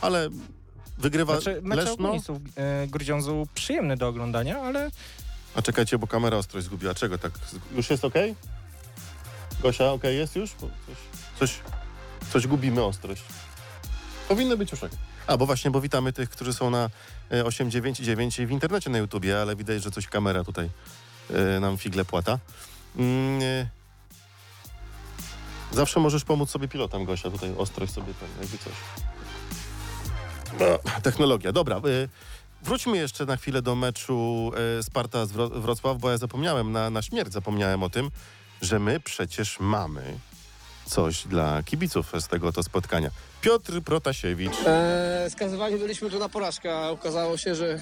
[0.00, 0.28] ale
[0.98, 2.14] wygrywa Znaczy, Leszno.
[2.18, 4.90] w e, Grudziądzu przyjemny do oglądania, ale
[5.54, 6.94] A czekajcie, bo kamera ostrość zgubiła.
[6.94, 7.32] Czego tak?
[7.76, 8.14] Już jest ok?
[9.62, 10.50] Gosia, ok jest już?
[10.50, 10.68] Coś,
[11.38, 11.60] coś,
[12.32, 13.22] coś gubimy ostrość.
[14.28, 14.80] Powinno być ok.
[15.26, 16.90] A, bo właśnie, bo witamy tych, którzy są na
[17.32, 20.70] e, 899 i w internecie na YouTubie, ale widać, że coś kamera tutaj
[21.56, 22.38] e, nam figle płata.
[22.98, 23.66] E,
[25.72, 28.72] zawsze możesz pomóc sobie pilotom, Gosia, tutaj ostrość sobie ten, jakby coś.
[30.60, 31.76] No, technologia, dobra.
[31.86, 32.08] y,
[32.62, 36.90] Wróćmy jeszcze na chwilę do meczu y, Sparta z Wro- Wrocław, bo ja zapomniałem, na,
[36.90, 38.10] na śmierć zapomniałem o tym,
[38.62, 40.18] że my przecież mamy
[40.86, 43.10] coś dla kibiców z tego to spotkania.
[43.44, 44.52] Piotr Protasiewicz.
[44.66, 47.80] Eee, skazywani byliśmy tu na porażkę, okazało się, że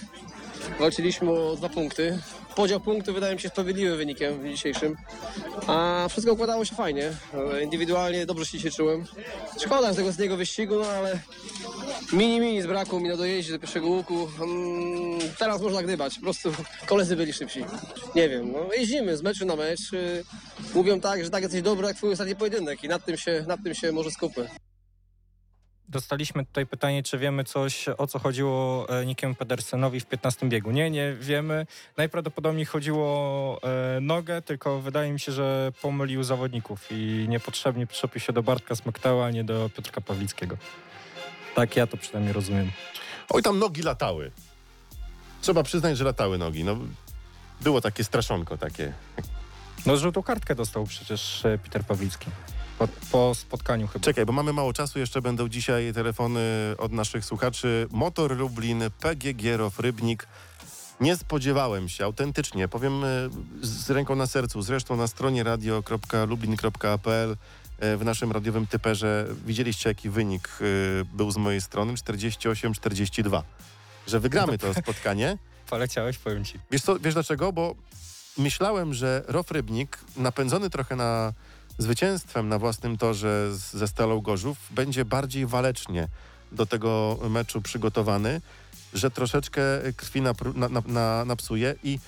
[0.81, 2.19] walczyliśmy o dwa punkty.
[2.57, 4.97] Podział punktów wydaje mi się sprawiedliwym wynikiem w dzisiejszym.
[5.67, 7.13] A wszystko układało się fajnie.
[7.35, 9.05] Eee, Indywidualnie dobrze się czułem.
[9.61, 11.19] Szkoda tego z niego wyścigu, no ale
[12.13, 14.29] mini mini zbrakło mi na dojeździe do pierwszego łuku.
[14.41, 16.53] Mm, teraz można gdybać, po prostu
[16.87, 17.65] koledzy byli szybsi.
[18.15, 19.93] Nie wiem, no jeździmy z meczu na mecz.
[19.93, 20.25] Yy,
[20.75, 23.63] Mówią tak, że tak jesteś dobry jak twój ostatni pojedynek i nad tym się, nad
[23.65, 24.49] tym się może skupmy.
[25.89, 30.71] Dostaliśmy tutaj pytanie, czy wiemy coś, o co chodziło e, Nikiem Pedersenowi w 15 biegu.
[30.71, 31.67] Nie, nie wiemy.
[31.97, 38.21] Najprawdopodobniej chodziło o e, nogę, tylko wydaje mi się, że pomylił zawodników i niepotrzebnie przyczepił
[38.21, 40.57] się do Bartka Smoktała, a nie do Piotrka Pawlickiego.
[41.55, 42.71] Tak ja to przynajmniej rozumiem.
[43.31, 44.31] Oj, tam nogi latały.
[45.41, 46.65] Trzeba przyznać, że latały nogi.
[46.65, 46.77] No,
[47.61, 48.93] było takie straszonko takie.
[49.87, 52.31] No żółtą kartkę dostał przecież e, Peter Pawlicki.
[52.83, 54.05] Po, po spotkaniu chyba.
[54.05, 56.41] Czekaj, bo mamy mało czasu, jeszcze będą dzisiaj telefony
[56.79, 57.87] od naszych słuchaczy.
[57.91, 60.27] Motor Lublin, PGG Row Rybnik.
[61.01, 63.09] Nie spodziewałem się, autentycznie, powiem e,
[63.63, 67.37] z ręką na sercu, zresztą na stronie radio.lublin.pl
[67.79, 70.65] e, w naszym radiowym typerze widzieliście, jaki wynik e,
[71.17, 73.43] był z mojej strony, 48-42.
[74.07, 75.39] Że wygramy to spotkanie.
[75.71, 76.59] Poleciałeś, powiem ci.
[76.71, 77.53] Wiesz, co, wiesz dlaczego?
[77.53, 77.75] Bo
[78.39, 81.33] myślałem, że Rof Rybnik, napędzony trochę na
[81.79, 86.09] zwycięstwem na własnym torze ze Stalą Gorzów, będzie bardziej walecznie
[86.53, 88.41] do tego meczu przygotowany,
[88.95, 89.63] że troszeczkę
[89.97, 91.99] krwi napru- na, na, na, napsuje i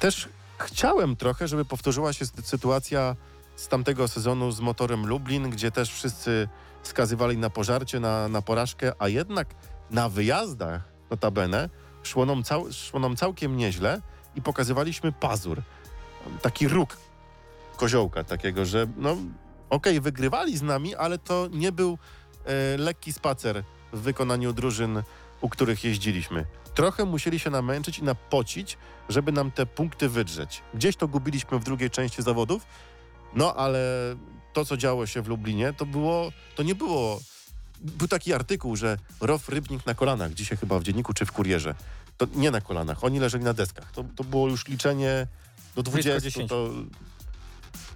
[0.00, 3.16] też chciałem trochę, żeby powtórzyła się sy- sytuacja
[3.56, 6.48] z tamtego sezonu z motorem Lublin, gdzie też wszyscy
[6.82, 9.48] skazywali na pożarcie, na, na porażkę, a jednak
[9.90, 11.68] na wyjazdach, notabene,
[12.02, 14.00] szło nam, cał, szło nam całkiem nieźle
[14.36, 15.62] i pokazywaliśmy pazur.
[16.42, 16.96] Taki róg
[17.76, 19.16] koziołka takiego, że no
[19.70, 21.98] okej, wygrywali z nami, ale to nie był
[22.44, 25.02] e, lekki spacer w wykonaniu drużyn,
[25.40, 26.44] u których jeździliśmy.
[26.74, 30.62] Trochę musieli się namęczyć i napocić, żeby nam te punkty wydrzeć.
[30.74, 32.66] Gdzieś to gubiliśmy w drugiej części zawodów,
[33.34, 33.80] no ale
[34.52, 37.20] to, co działo się w Lublinie, to było, to nie było...
[37.80, 41.74] Był taki artykuł, że Rof Rybnik na kolanach, dzisiaj chyba w Dzienniku czy w Kurierze.
[42.16, 43.92] To nie na kolanach, oni leżeli na deskach.
[43.92, 45.26] To, to było już liczenie
[45.76, 46.20] do Blisko 20.
[46.20, 46.48] 10.
[46.48, 46.70] To,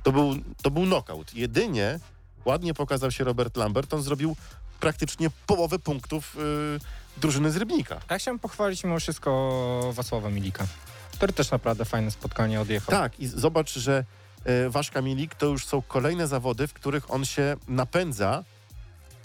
[0.08, 1.34] to, był, to był knockout.
[1.34, 2.00] Jedynie
[2.44, 3.94] ładnie pokazał się Robert Lambert.
[3.94, 4.36] On zrobił
[4.80, 8.00] praktycznie połowę punktów y, drużyny z Rybnika.
[8.10, 10.66] Ja chciałem pochwalić mimo wszystko Wacława Milika,
[11.12, 12.90] który też naprawdę fajne spotkanie odjechał.
[12.90, 14.04] Tak, i zobacz, że
[14.44, 18.44] e, Waszka Milik to już są kolejne zawody, w których on się napędza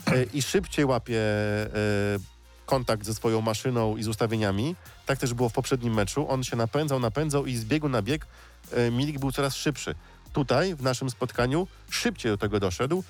[0.08, 1.70] e, i szybciej łapie e,
[2.66, 4.76] kontakt ze swoją maszyną i z ustawieniami.
[5.06, 6.30] Tak też było w poprzednim meczu.
[6.30, 8.28] On się napędzał, napędzał i z biegu na bieg
[8.92, 9.96] Milik był coraz szybszy.
[10.34, 13.04] Tutaj, w naszym spotkaniu, szybciej do tego doszedł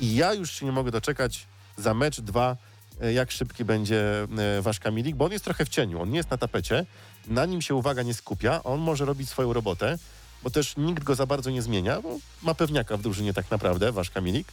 [0.00, 2.56] i ja już się nie mogę doczekać za mecz dwa
[3.00, 4.26] e, jak szybki będzie
[4.58, 6.86] e, wasz Kamilik, bo on jest trochę w cieniu, on nie jest na tapecie,
[7.26, 9.98] na nim się uwaga nie skupia, on może robić swoją robotę,
[10.42, 13.92] bo też nikt go za bardzo nie zmienia, bo ma pewniaka w drużynie tak naprawdę,
[13.92, 14.48] wasz Kamilik.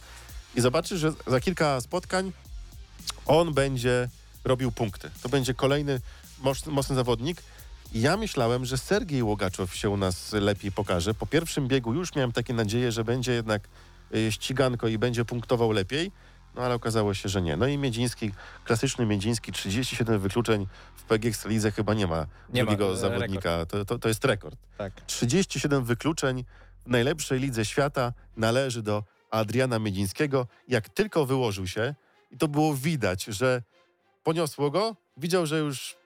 [0.54, 2.32] I zobaczysz, że za kilka spotkań
[3.26, 4.08] on będzie
[4.44, 5.10] robił punkty.
[5.22, 6.00] To będzie kolejny
[6.42, 7.42] moc- mocny zawodnik.
[7.92, 11.14] Ja myślałem, że Sergiej Łogaczow się u nas lepiej pokaże.
[11.14, 13.68] Po pierwszym biegu już miałem takie nadzieję, że będzie jednak
[14.14, 16.12] y, ściganko i będzie punktował lepiej,
[16.54, 17.56] no ale okazało się, że nie.
[17.56, 18.32] No i Miedziński,
[18.64, 23.66] klasyczny Miedziński, 37 wykluczeń w PGX Lidze chyba nie ma Nie ma, drugiego e, zawodnika.
[23.66, 24.58] To, to, to jest rekord.
[24.78, 24.92] Tak.
[25.06, 26.44] 37 wykluczeń
[26.86, 30.46] w najlepszej lidze świata należy do Adriana Miedzińskiego.
[30.68, 31.94] Jak tylko wyłożył się,
[32.30, 33.62] i to było widać, że
[34.24, 35.96] poniosło go, widział, że już,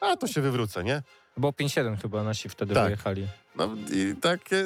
[0.00, 1.02] a to się wywrócę, nie?
[1.36, 2.84] Było 5-7 chyba nasi wtedy Tak.
[2.84, 3.26] wyjechali.
[3.56, 4.64] No i takie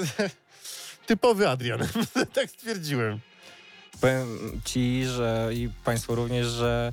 [1.07, 1.81] typowy Adrian,
[2.35, 3.21] tak stwierdziłem.
[4.01, 6.93] Powiem ci, że i państwu również, że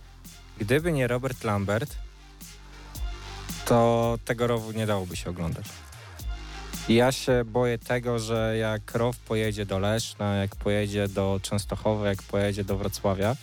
[0.58, 1.96] gdyby nie Robert Lambert,
[3.66, 5.66] to tego rowu nie dałoby się oglądać.
[6.90, 12.08] I ja się boję tego, że jak row pojedzie do Leszna, jak pojedzie do Częstochowy,
[12.08, 13.36] jak pojedzie do Wrocławia,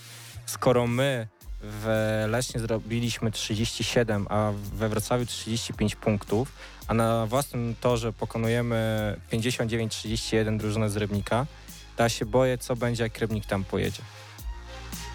[0.47, 1.27] skoro my
[1.63, 6.53] w Lesznie zrobiliśmy 37, a we Wrocławiu 35 punktów,
[6.89, 11.47] a na własnym torze pokonujemy 59-31 drużynę z Rybnika,
[11.99, 14.03] ja się boję, co będzie, jak Rybnik tam pojedzie.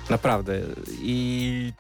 [0.10, 0.62] Naprawdę.
[1.02, 1.74] I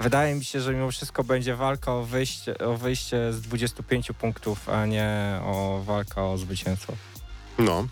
[0.00, 4.68] wydaje mi się, że mimo wszystko będzie walka o wyjście, o wyjście z 25 punktów,
[4.68, 6.92] a nie o walka o zwycięstwo.
[7.58, 7.86] No,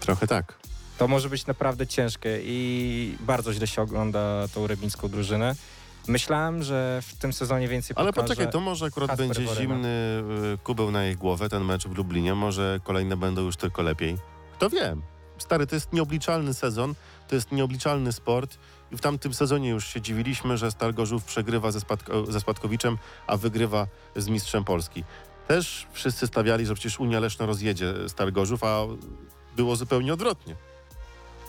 [0.00, 0.67] trochę tak.
[0.98, 5.54] To może być naprawdę ciężkie i bardzo źle się ogląda tą rybnicką drużynę.
[6.08, 8.28] Myślałem, że w tym sezonie więcej Ale pokaże.
[8.28, 9.60] poczekaj, to może akurat Kacper będzie Woryna.
[9.74, 9.88] zimny
[10.54, 12.34] y, kubeł na ich głowę, ten mecz w Lublinie.
[12.34, 14.16] Może kolejne będą już tylko lepiej.
[14.52, 14.96] Kto wie?
[15.38, 16.94] Stary, to jest nieobliczalny sezon,
[17.28, 18.58] to jest nieobliczalny sport.
[18.92, 22.98] I w tamtym sezonie już się dziwiliśmy, że Stal Gorzów przegrywa ze, Spadko- ze Spadkowiczem,
[23.26, 25.04] a wygrywa z mistrzem Polski.
[25.48, 28.80] Też wszyscy stawiali, że przecież Unia Leszna rozjedzie Stal Gorzów, a
[29.56, 30.56] było zupełnie odwrotnie.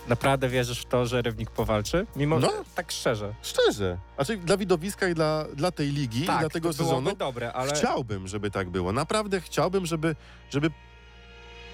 [0.07, 2.05] Naprawdę wierzysz w to, że Rybnik powalczy?
[2.15, 2.51] Mimo, No.
[2.75, 3.33] tak szczerze.
[3.41, 3.97] Szczerze.
[4.15, 7.73] Znaczy dla widowiska i dla, dla tej ligi, i tak, dla tego sezonu dobre, ale
[7.73, 8.91] Chciałbym, żeby tak było.
[8.91, 10.15] Naprawdę chciałbym, żeby,
[10.49, 10.71] żeby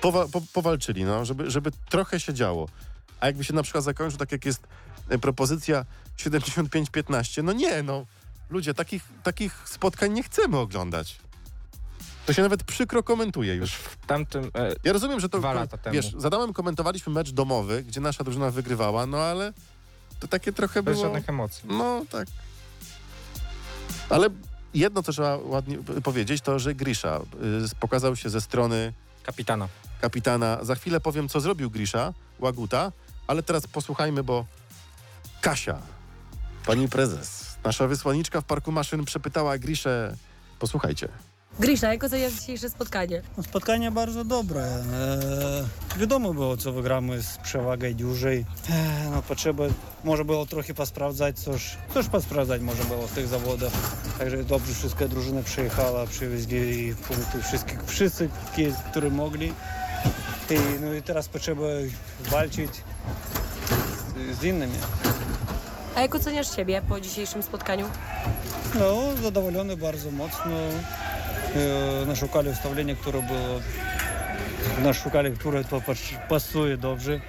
[0.01, 2.67] powa- po, powalczyli, no, żeby, żeby trochę się działo.
[3.19, 4.67] A jakby się na przykład zakończył, tak jak jest
[5.09, 5.85] e, propozycja
[6.17, 8.05] 75-15, no nie, no.
[8.49, 11.17] Ludzie, takich, takich spotkań nie chcemy oglądać.
[12.25, 13.73] To się nawet przykro komentuje już.
[13.73, 14.51] w tamtym...
[14.55, 15.93] E, Ja rozumiem, że to, Dwa lata temu.
[15.93, 19.53] wiesz, domem komentowaliśmy mecz domowy, gdzie nasza drużyna wygrywała, no ale
[20.19, 21.05] to takie trochę bez było...
[21.05, 21.63] żadnych emocji.
[21.69, 22.27] No tak.
[24.09, 24.27] Ale
[24.73, 27.19] jedno, co trzeba ładnie powiedzieć, to że Grisza
[27.73, 29.67] y, pokazał się ze strony Kapitana.
[30.01, 30.57] kapitana.
[30.61, 32.91] Za chwilę powiem, co zrobił Grisza, Łaguta,
[33.27, 34.45] ale teraz posłuchajmy, bo
[35.41, 35.77] Kasia,
[36.65, 40.15] pani prezes, nasza wysłanniczka w Parku Maszyn przepytała Griszę.
[40.59, 41.07] Posłuchajcie.
[41.59, 43.21] Grisza, jak oceniasz dzisiejsze spotkanie?
[43.37, 44.61] No, Spotkanie bardzo dobre.
[44.63, 48.45] E, wiadomo było, co wygramy z przewagą dłużej.
[48.69, 49.63] E, no, potrzeba,
[50.03, 53.71] może było trochę posprawdzać, coś, coś posprawdzać może było w tych zawodach.
[54.19, 58.29] Także dobrze wszystkie drużyny przyjechała, przywieźli punkty wszystkich, wszyscy,
[58.91, 59.53] które mogli.
[60.49, 61.61] I, no i teraz potrzeba
[62.19, 62.71] walczyć
[64.33, 64.73] z, z innymi.
[65.95, 67.85] A jak oceniasz siebie po dzisiejszym spotkaniu?
[68.79, 70.51] No, zadowolony bardzo mocno.
[73.01, 73.61] Które było,
[74.83, 77.19] naszukali, które to pas- pasuje dobrze.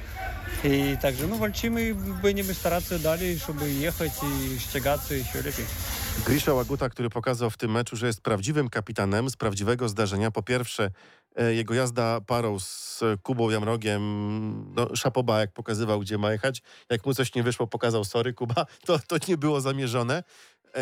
[0.64, 5.64] I także no, walczymy i będziemy starać się dalej, żeby jechać i ścigać się lepiej.
[6.26, 10.30] Grisza Łaguta, który pokazał w tym meczu, że jest prawdziwym kapitanem z prawdziwego zdarzenia.
[10.30, 10.90] Po pierwsze,
[11.36, 14.02] e, jego jazda parą z Kubą Jamrogiem,
[14.74, 16.62] no szapoba jak pokazywał, gdzie ma jechać.
[16.90, 20.22] Jak mu coś nie wyszło, pokazał sorry Kuba, to, to nie było zamierzone.
[20.74, 20.80] E,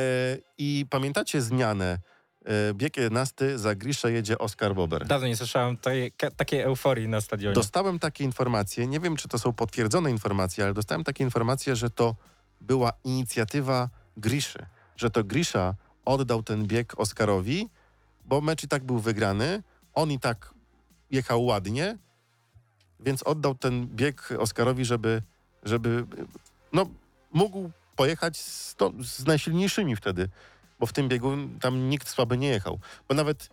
[0.59, 1.99] I pamiętacie zmianę?
[2.45, 5.07] E, Bieg 11 za Griszę jedzie Oskar Bober.
[5.07, 7.55] Dawno nie słyszałem tej, takiej euforii na stadionie.
[7.55, 11.91] Dostałem takie informacje, nie wiem czy to są potwierdzone informacje, ale dostałem takie informacje, że
[11.91, 12.15] to
[12.61, 17.69] była inicjatywa Griszy, że to Grisza oddał ten bieg Oskarowi,
[18.25, 19.63] bo mecz i tak był wygrany,
[19.95, 20.55] on i tak
[21.11, 21.99] jechał ładnie,
[23.01, 25.23] więc oddał ten bieg Oskarowi, żeby,
[25.63, 26.07] żeby
[26.73, 26.87] no,
[27.33, 30.29] mógł pojechać z, to, z najsilniejszymi wtedy,
[30.85, 32.81] bo w tym biegu tam nikt słaby nie jechał.
[33.09, 33.49] Bo nawet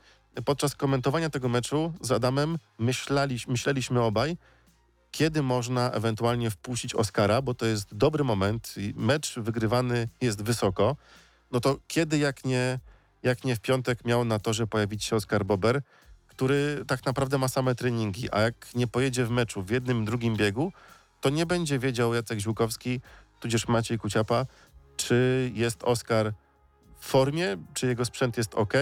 [0.46, 4.38] podczas komentowania tego meczu z Adamem myśleli, myśleliśmy obaj,
[5.12, 10.96] kiedy można ewentualnie wpuścić Oscara, bo to jest dobry moment mecz wygrywany jest wysoko,
[11.52, 12.80] no to kiedy jak nie,
[13.24, 15.82] jak nie w piątek miał na torze pojawić się Oskar Bober,
[16.28, 20.36] który tak naprawdę ma same treningi, a jak nie pojedzie w meczu w jednym, drugim
[20.36, 20.74] biegu,
[21.22, 23.02] to nie będzie wiedział Jacek Ziłkowski,
[23.40, 24.46] tudzież Maciej Kuciapa,
[24.98, 26.34] czy jest Oskar
[27.02, 28.74] w formie, czy jego sprzęt jest ok,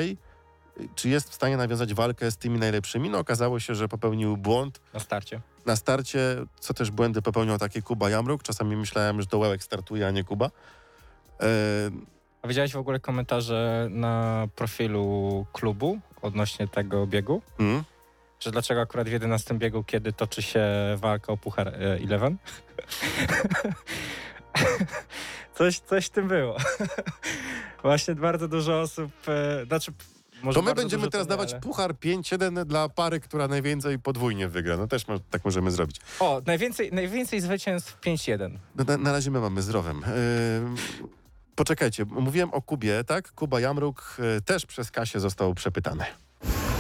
[0.96, 3.10] czy jest w stanie nawiązać walkę z tymi najlepszymi.
[3.10, 5.42] No okazało się, że popełnił błąd Na starcie.
[5.66, 6.20] na starcie,
[6.60, 8.44] co też błędy popełniał taki Kuba Jamruk.
[8.44, 10.46] Czasami myślałem, że to Łełek startuje, a nie Kuba.
[11.42, 11.46] E,
[12.42, 17.42] A widziałeś w ogóle komentarze na profilu klubu odnośnie tego biegu?
[17.60, 17.84] mm,
[18.40, 20.64] Że dlaczego akurat w 11 biegu, kiedy toczy się
[20.98, 22.38] walka o Puchar e, Eleven?
[25.60, 26.58] coś, coś w tym było.
[27.84, 29.92] Właśnie bardzo dużo osób, e, znaczy
[30.44, 34.78] może to my będziemy teraz dawać ale- puchar 5-1 dla pary, która najwięcej podwójnie wygra.
[34.78, 35.96] No też mo- tak możemy zrobić.
[36.20, 38.58] O, najwięcej, najwięcej zwycięstw 5-1.
[38.76, 40.02] No, na, na razie my mamy zdrowym.
[40.02, 40.06] Yy,
[41.56, 43.32] poczekajcie, mówiłem o Kubie, tak?
[43.32, 46.06] Kuba Jamruk yy, też przez Kasię został przepytany.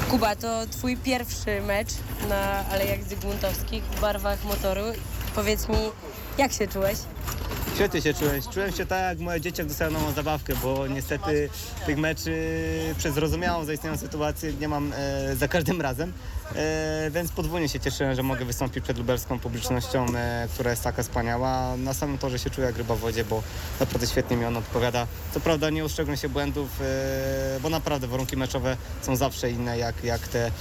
[0.09, 1.89] Kuba, to twój pierwszy mecz
[2.29, 4.81] na Alejach Zygmuntowskich w barwach motoru.
[5.35, 5.77] Powiedz mi,
[6.37, 6.97] jak się czułeś?
[7.79, 8.41] Świetnie się czułem.
[8.53, 11.49] Czułem się tak, jak moje dzieciak dostają nową zabawkę, bo niestety
[11.85, 12.33] tych meczy
[12.97, 16.13] przez zrozumiałą zaistniałą sytuację nie mam e, za każdym razem.
[16.55, 21.03] E, więc podwójnie się cieszyłem, że mogę wystąpić przed lubelską publicznością, e, która jest taka
[21.03, 21.77] wspaniała.
[21.77, 23.43] Na samym torze się czuję jak ryba w wodzie, bo
[23.79, 25.07] naprawdę świetnie mi on odpowiada.
[25.33, 30.03] Co prawda nie ustrzegłem się błędów, e, bo naprawdę warunki meczowe są zawsze inne jak,
[30.03, 30.51] jak te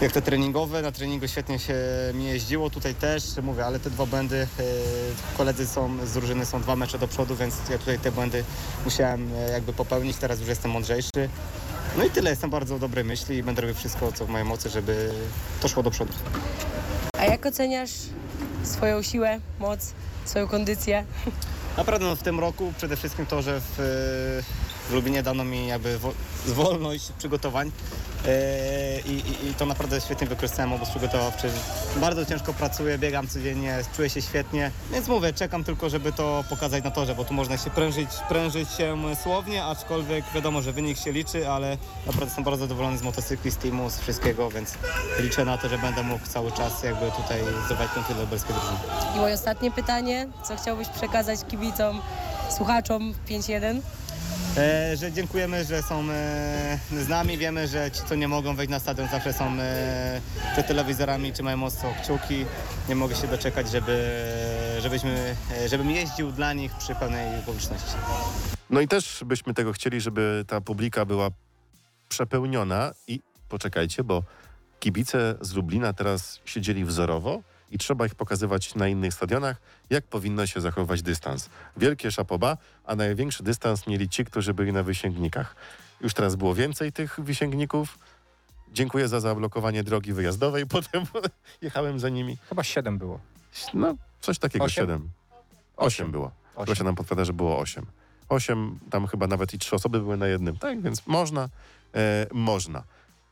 [0.00, 0.82] jak te treningowe.
[0.82, 1.74] Na treningu świetnie się
[2.14, 4.62] mi jeździło, tutaj też, mówię, ale te dwa błędy, e,
[5.36, 8.44] koledzy są z drużyny, są dwa mecze do przodu, więc ja tutaj te błędy
[8.84, 11.28] musiałem e, jakby popełnić, teraz już jestem mądrzejszy.
[11.98, 14.68] No i tyle, jestem bardzo dobrej myśli i będę robił wszystko, co w mojej mocy,
[14.68, 15.10] żeby
[15.60, 16.12] to szło do przodu.
[17.18, 17.90] A jak oceniasz
[18.64, 19.92] swoją siłę, moc,
[20.24, 21.04] swoją kondycję?
[21.76, 24.42] Naprawdę no, w tym roku przede wszystkim to, że w,
[24.88, 26.12] w Lubinie dano mi jakby wo-
[26.46, 27.72] wolność przygotowań
[28.26, 31.50] e, i, i, i to naprawdę świetnie wykorzystałem obóz przygotowawczy.
[31.96, 36.84] Bardzo ciężko pracuję, biegam codziennie, czuję się świetnie, więc mówię, czekam tylko, żeby to pokazać
[36.84, 41.12] na torze, bo tu można się prężyć, prężyć się słownie, aczkolwiek wiadomo, że wynik się
[41.12, 44.74] liczy, ale naprawdę jestem bardzo zadowolony z motocykli, z teamu, z wszystkiego, więc
[45.20, 48.78] liczę na to, że będę mógł cały czas jakby tutaj zdobywać punkty dla lubelskiej drużyny.
[49.16, 52.00] I moje ostatnie pytanie, co chciałbyś przekazać kibicom,
[52.56, 53.80] słuchaczom 5-1?
[54.56, 57.38] E, że dziękujemy, że są e, z nami.
[57.38, 60.20] Wiemy, że ci, co nie mogą wejść na stadion, zawsze są e,
[60.52, 62.44] przed telewizorami, trzymają mocno kciuki.
[62.88, 64.22] Nie mogę się doczekać, żeby,
[64.80, 65.36] żebyśmy,
[65.66, 67.94] żebym jeździł dla nich przy pełnej publiczności.
[68.70, 71.28] No i też byśmy tego chcieli, żeby ta publika była
[72.08, 74.22] przepełniona i poczekajcie, bo
[74.80, 77.42] kibice z Lublina teraz siedzieli wzorowo
[77.74, 79.56] i trzeba ich pokazywać na innych stadionach,
[79.90, 81.50] jak powinno się zachować dystans.
[81.76, 85.56] Wielkie szapoba, a największy dystans mieli ci, którzy byli na wysięgnikach.
[86.00, 87.98] Już teraz było więcej tych wysięgników.
[88.72, 90.66] Dziękuję za zablokowanie drogi wyjazdowej.
[90.76, 91.02] Potem
[91.62, 92.38] jechałem za nimi.
[92.48, 93.20] Chyba 7 było.
[93.74, 94.82] No, coś takiego, Osiem?
[94.82, 95.10] siedem.
[95.76, 96.30] Osiem było.
[96.54, 96.66] Osiem.
[96.66, 97.86] Gosia nam podpowiada, że było osiem.
[98.28, 100.56] Osiem, tam chyba nawet i trzy osoby były na jednym.
[100.56, 101.48] Tak, więc można,
[101.94, 102.84] e, można.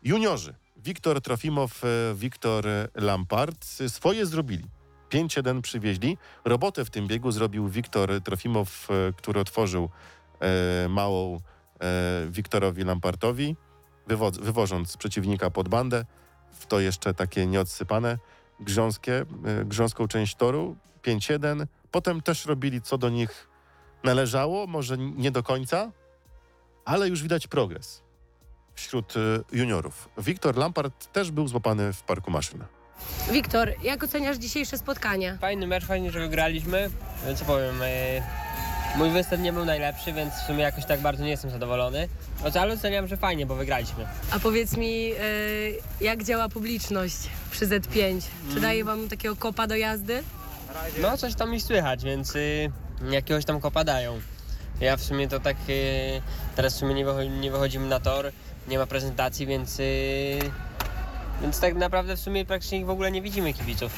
[0.03, 0.55] Juniorzy.
[0.85, 2.65] Wiktor Trofimow, e, Wiktor
[2.95, 4.65] Lampard swoje zrobili.
[5.11, 6.19] 5-1 przywieźli.
[6.45, 9.89] Robotę w tym biegu zrobił Wiktor Trofimow, e, który otworzył
[10.41, 11.41] e, małą
[11.81, 13.57] e, Wiktorowi Lampartowi,
[14.09, 16.05] wywo- wywożąc przeciwnika pod bandę.
[16.53, 18.19] W to jeszcze takie nieodsypane
[18.61, 20.77] grząskie, e, grząską część toru.
[21.03, 21.67] 5-1.
[21.91, 23.49] Potem też robili, co do nich
[24.05, 25.93] należało, może nie do końca,
[26.85, 28.02] ale już widać progres
[28.75, 29.21] wśród e,
[29.57, 30.09] juniorów.
[30.19, 32.65] Wiktor Lampard też był złapany w parku maszyn.
[33.33, 35.39] Wiktor, jak oceniasz dzisiejsze spotkanie?
[35.41, 36.91] Fajny mecz, fajnie, że wygraliśmy.
[37.27, 38.23] E, Co powiem, e,
[38.97, 42.09] mój występ nie był najlepszy, więc w sumie jakoś tak bardzo nie jestem zadowolony.
[42.45, 44.07] No, Ale oceniam, że fajnie, bo wygraliśmy.
[44.31, 47.17] A powiedz mi, y, jak działa publiczność
[47.51, 48.21] przy Z5?
[48.55, 50.23] Czy daje wam takiego kopa do jazdy?
[51.03, 52.71] No coś tam mi słychać, więc y,
[53.11, 54.21] jakiegoś tam kopa dają.
[54.81, 56.23] Ja w sumie to tak, y,
[56.57, 58.33] teraz w sumie nie, wycho- nie wychodzimy na tor,
[58.69, 60.39] nie ma prezentacji, więc, y,
[61.43, 63.93] więc tak naprawdę w sumie praktycznie w ogóle nie widzimy kibiców.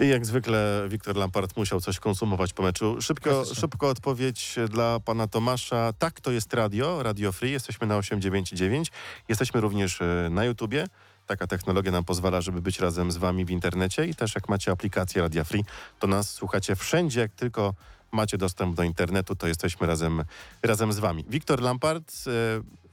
[0.00, 3.02] I jak zwykle Wiktor Lampard musiał coś konsumować po meczu.
[3.02, 5.92] Szybko, szybko odpowiedź dla pana Tomasza.
[5.98, 7.52] Tak, to jest radio, Radio Free.
[7.52, 8.92] Jesteśmy na 899.
[9.28, 10.86] Jesteśmy również e, na YouTubie.
[11.26, 14.70] Taka technologia nam pozwala, żeby być razem z wami w internecie i też jak macie
[14.70, 15.64] aplikację Radia Free,
[15.98, 17.74] to nas słuchacie wszędzie, jak tylko
[18.12, 20.24] macie dostęp do internetu, to jesteśmy razem,
[20.62, 21.24] razem z wami.
[21.28, 22.30] Wiktor Lampard, e,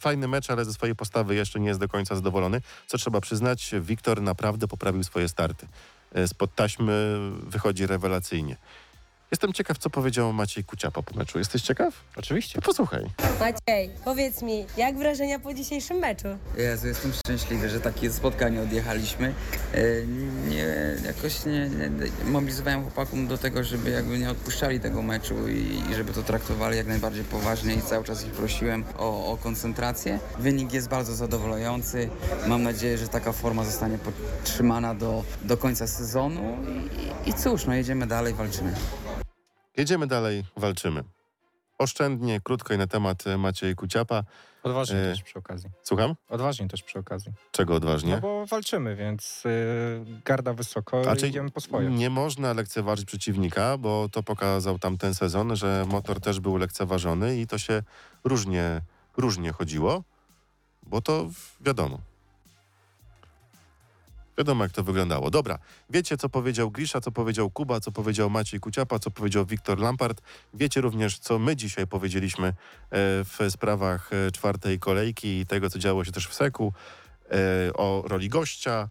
[0.03, 2.61] fajny mecz, ale ze swojej postawy jeszcze nie jest do końca zadowolony.
[2.87, 5.67] Co trzeba przyznać, Wiktor naprawdę poprawił swoje starty.
[6.13, 8.57] E, Spod taśmy wychodzi rewelacyjnie.
[9.33, 11.39] Jestem ciekaw, co powiedział Maciej Kuciapa po meczu.
[11.39, 11.93] Jesteś ciekaw?
[12.15, 12.55] Oczywiście.
[12.55, 13.05] To posłuchaj.
[13.39, 16.27] Maciej, powiedz mi, jak wrażenia po dzisiejszym meczu?
[16.57, 19.33] Jezu, jestem szczęśliwy, że takie spotkanie odjechaliśmy.
[19.73, 20.05] E,
[20.49, 20.65] Nie,
[21.05, 25.95] jakoś nie, nie mobilizowałem chłopaków do tego, żeby jakby nie odpuszczali tego meczu i, i
[25.95, 30.19] żeby to traktowali jak najbardziej poważnie i cały czas ich prosiłem o, o koncentrację.
[30.39, 32.09] Wynik jest bardzo zadowalający.
[32.47, 36.57] Mam nadzieję, że taka forma zostanie podtrzymana do, do końca sezonu
[37.25, 38.73] i, i cóż, no jedziemy dalej, walczymy.
[39.77, 41.03] Jedziemy dalej, walczymy.
[41.77, 44.23] Oszczędnie, krótko i na temat e, Maciej Kuciapa.
[44.63, 45.69] Odważnie E, też przy okazji.
[45.83, 46.15] Słucham?
[46.29, 47.31] Odważnie też przy okazji.
[47.51, 48.11] Czego odważnie?
[48.15, 51.89] No bo walczymy, więc y, garda wysoko A i czy idziemy po swoje.
[51.89, 57.47] Nie można lekceważyć przeciwnika, bo to pokazał tamten sezon, że motor też był lekceważony i
[57.47, 57.83] to się
[58.23, 58.81] różnie,
[59.17, 60.03] różnie chodziło,
[60.83, 61.29] bo to
[61.61, 61.99] wiadomo.
[64.37, 65.29] Wiadomo, jak to wyglądało.
[65.29, 65.59] Dobra,
[65.89, 70.21] wiecie, co powiedział Grisza, co powiedział Kuba, co powiedział Maciej Kuciapa, co powiedział Wiktor Lampard.
[70.53, 72.53] Wiecie również, co my dzisiaj powiedzieliśmy e,
[73.23, 76.73] w sprawach e, czwartej kolejki i tego, co działo się też w Seku,
[77.31, 78.89] e, o roli gościa.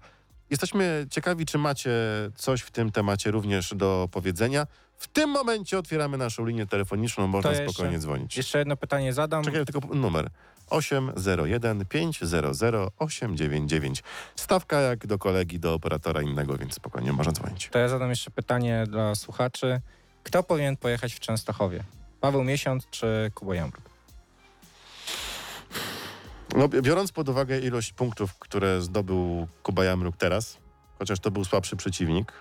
[0.50, 1.90] Jesteśmy ciekawi, czy macie
[2.36, 4.66] coś w tym temacie również do powiedzenia.
[4.96, 8.36] W tym momencie otwieramy naszą linię telefoniczną, można jeszcze- spokojnie dzwonić.
[8.36, 9.44] Jeszcze jedno pytanie zadam.
[9.44, 10.30] Czekaj, tylko numer
[10.72, 12.44] 801 500
[12.98, 14.02] 899.
[14.36, 17.68] Stawka jak do kolegi, do operatora innego, więc spokojnie można dzwonić.
[17.72, 19.80] To ja zadam jeszcze pytanie dla słuchaczy.
[20.22, 21.84] Kto powinien pojechać w Częstochowie?
[22.20, 23.82] Paweł Miesiąc czy Kuba Jamruk?
[26.56, 30.58] No, bi- biorąc pod uwagę ilość punktów, które zdobył Kuba Jamruk teraz,
[30.98, 32.32] chociaż to był słabszy przeciwnik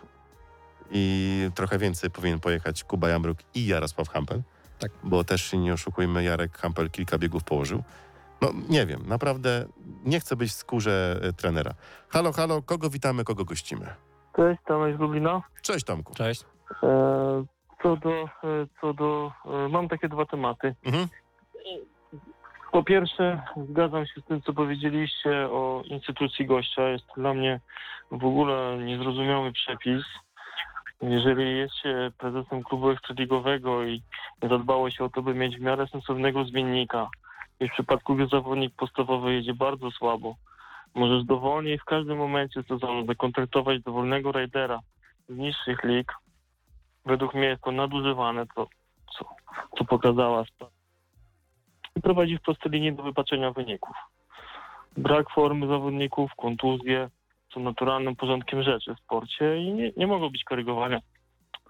[0.92, 4.42] i trochę więcej powinien pojechać Kuba Jamruk i Jarosław Hampel,
[4.80, 4.92] Tak.
[5.04, 7.84] bo też nie oszukujmy, Jarek Hampel kilka biegów położył.
[8.42, 9.66] No nie wiem, naprawdę
[10.06, 11.74] nie chcę być w skórze e, trenera.
[12.10, 13.86] Halo, halo, kogo witamy, kogo gościmy?
[14.36, 15.42] Cześć, Tomek z Lublina.
[15.62, 16.14] Cześć Tomku.
[16.14, 16.46] Cześć.
[16.84, 17.46] E,
[17.84, 18.28] co do, e,
[18.82, 20.76] co do, e, mam takie dwa tematy.
[20.86, 21.08] Mhm.
[22.72, 26.90] Po pierwsze, zgadzam się z tym, co powiedzieliście o instytucji gościa.
[26.90, 27.60] Jest to dla mnie
[28.12, 30.04] w ogóle niezrozumiały przepis.
[31.02, 34.04] Jeżeli jest się prezesem klubu ekstraligowego i
[34.50, 37.10] zadbało się o to, by mieć w miarę sensownego zmiennika
[37.62, 40.36] i w przypadku, gdy zawodnik podstawowy jedzie bardzo słabo,
[40.96, 44.80] możesz dowolnie i w każdym momencie sezonu zakontraktować dowolnego rajdera
[45.30, 46.14] z niższych lig.
[47.06, 48.68] Według mnie jest to nadużywane, to,
[49.18, 49.26] co,
[49.78, 50.44] co pokazała.
[51.96, 53.96] I prowadzi w prostej linii do wypaczenia wyników.
[54.98, 57.10] Brak formy zawodników, kontuzje
[57.54, 61.02] są naturalnym porządkiem rzeczy w sporcie i nie, nie mogą być korygowane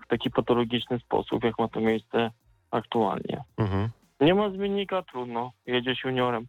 [0.06, 2.32] w taki patologiczny sposób, jak ma to miejsce
[2.72, 3.44] aktualnie.
[3.58, 3.90] Mhm.
[4.22, 6.48] Nie ma zmiennika, trudno, jedziesz juniorem.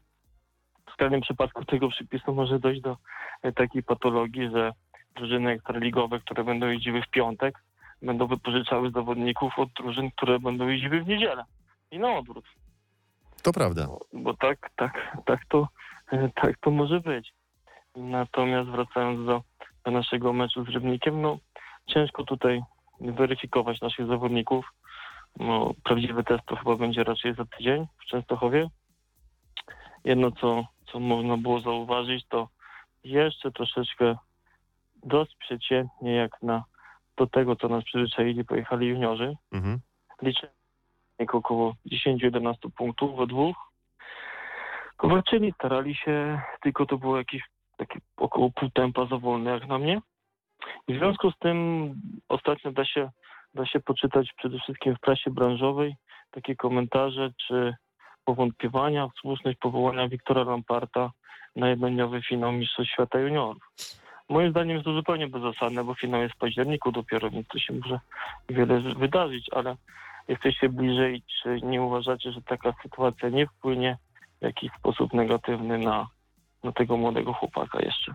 [0.93, 2.97] W każdym przypadku tego przepisu może dojść do
[3.43, 4.73] e, takiej patologii, że
[5.17, 7.59] drużyny ekstraligowe, które będą jeździły w piątek,
[8.03, 11.45] będą wypożyczały zawodników od drużyn, które będą jeździły w niedzielę.
[11.91, 12.45] I na odwrót.
[13.43, 13.87] To prawda.
[13.87, 15.69] Bo, bo tak, tak, tak to,
[16.13, 17.33] e, tak to może być.
[17.97, 19.43] Natomiast wracając do,
[19.85, 21.39] do naszego meczu z Rybnikiem, no
[21.87, 22.63] ciężko tutaj
[23.01, 24.73] weryfikować naszych zawodników.
[25.37, 28.69] No, prawdziwy test to chyba będzie raczej za tydzień w Częstochowie.
[30.05, 32.49] Jedno, co, co można było zauważyć, to
[33.05, 34.17] jeszcze troszeczkę
[35.03, 36.65] dość przeciętnie jak na
[37.17, 39.37] do tego, co nas przyzwyczaili, pojechali juniorzy.
[39.53, 39.81] Mhm.
[40.23, 40.49] Liczę
[41.33, 43.57] około 10-11 punktów we dwóch.
[45.03, 47.43] Walczyli, starali się, tylko to było jakieś
[47.77, 50.01] takie około pół tempa za wolne jak na mnie.
[50.89, 51.95] I w związku z tym
[52.29, 53.11] ostatnio da się,
[53.55, 55.97] da się poczytać przede wszystkim w prasie branżowej
[56.33, 57.75] takie komentarze czy
[58.25, 61.11] powątpiewania w słuszność powołania Wiktora Lamparta
[61.57, 63.63] na jednodniowy finał Mistrzostw Świata Juniorów.
[64.29, 67.75] Moim zdaniem jest to zupełnie bezzasadne, bo finał jest w październiku dopiero, więc to się
[67.75, 68.01] może
[68.49, 69.77] wiele wydarzyć, ale
[70.29, 73.99] jesteście bliżej, czy nie uważacie, że taka sytuacja nie wpłynie
[74.41, 76.09] w jakiś sposób negatywny na,
[76.65, 78.15] na tego młodego chłopaka jeszcze?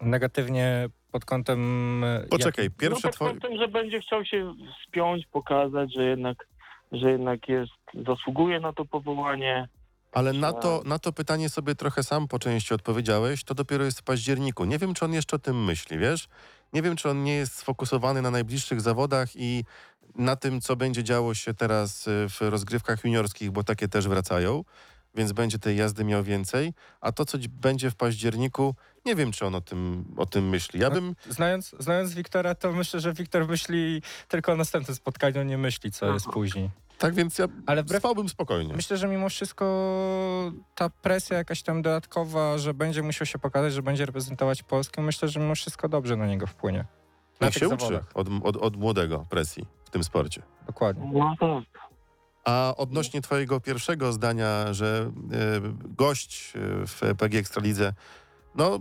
[0.00, 2.04] Negatywnie pod kątem...
[2.04, 3.30] e, Poczekaj, no pierwsze pod twoje...
[3.30, 4.54] kątem, że będzie chciał się
[4.88, 6.46] spiąć, pokazać, że jednak,
[6.92, 7.72] że jednak jest,
[8.06, 9.68] zasługuje na to powołanie.
[10.12, 13.44] Ale na to, na to pytanie sobie trochę sam po części odpowiedziałeś.
[13.44, 14.64] To dopiero jest w październiku.
[14.64, 16.28] Nie wiem, czy on jeszcze o tym myśli, wiesz?
[16.72, 19.64] Nie wiem, czy on nie jest sfokusowany na najbliższych zawodach i
[20.14, 24.64] na tym, co będzie działo się teraz y, w rozgrywkach juniorskich, bo takie też wracają,
[25.16, 26.72] więc będzie tej jazdy miał więcej.
[27.00, 30.48] A to, co dzi- będzie w październiku, nie wiem, czy on o tym, o tym
[30.48, 30.80] myśli.
[30.80, 31.14] Ja No, bym...
[31.28, 36.12] Znając, znając Wiktora, to myślę, że Wiktor myśli tylko o następnym spotkaniu, nie myśli, co
[36.12, 36.70] jest później.
[36.98, 38.74] Tak więc ja Ale wbrew spałbym spokojnie.
[38.74, 39.64] Myślę, że mimo wszystko
[40.74, 45.28] ta presja jakaś tam dodatkowa, że będzie musiał się pokazać, że będzie reprezentować Polskę, myślę,
[45.28, 46.84] że mimo wszystko dobrze na niego wpłynie.
[47.40, 48.10] Na Niech tych się uczy zawodach.
[48.14, 49.66] od, od, od młodego presji.
[49.84, 50.42] w tym sporcie.
[50.66, 51.10] Dokładnie.
[51.12, 51.85] No tak.
[52.46, 55.60] A odnośnie twojego pierwszego zdania, że e,
[55.96, 57.92] gość e, w PG Ekstralidze,
[58.54, 58.80] no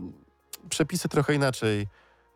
[0.70, 1.88] przepisy trochę inaczej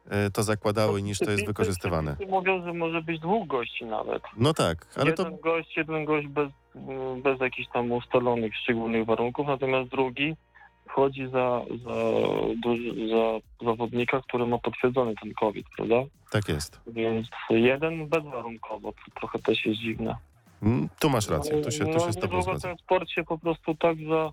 [0.09, 2.15] e, to zakładały niż to jest wykorzystywane.
[2.29, 4.23] Mówią, że może być dwóch gości nawet.
[4.37, 6.49] No tak, ale to jeden gość, jeden gość bez,
[7.23, 10.35] bez jakichś tam ustalonych szczególnych warunków, natomiast drugi
[10.89, 11.95] wchodzi za, za,
[13.09, 15.95] za zawodnika, który ma potwierdzony ten COVID, prawda?
[16.29, 16.81] tak jest.
[16.87, 20.15] Więc jeden bezwarunkowo, to trochę też jest dziwne.
[20.63, 22.61] Mm, Tu masz rację, tu się, tu no, się z tobą zgadzam.
[22.61, 24.31] ten sport się po prostu tak za,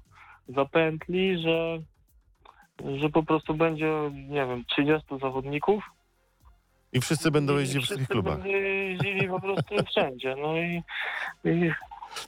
[0.49, 1.79] zapętli, że,
[3.01, 5.85] że po prostu będzie, nie wiem, 30 zawodników.
[6.93, 8.35] I wszyscy będą jeździć w wszystkich klubach.
[8.39, 10.35] będą jeździli po prostu wszędzie.
[10.43, 10.83] No i,
[11.45, 11.71] i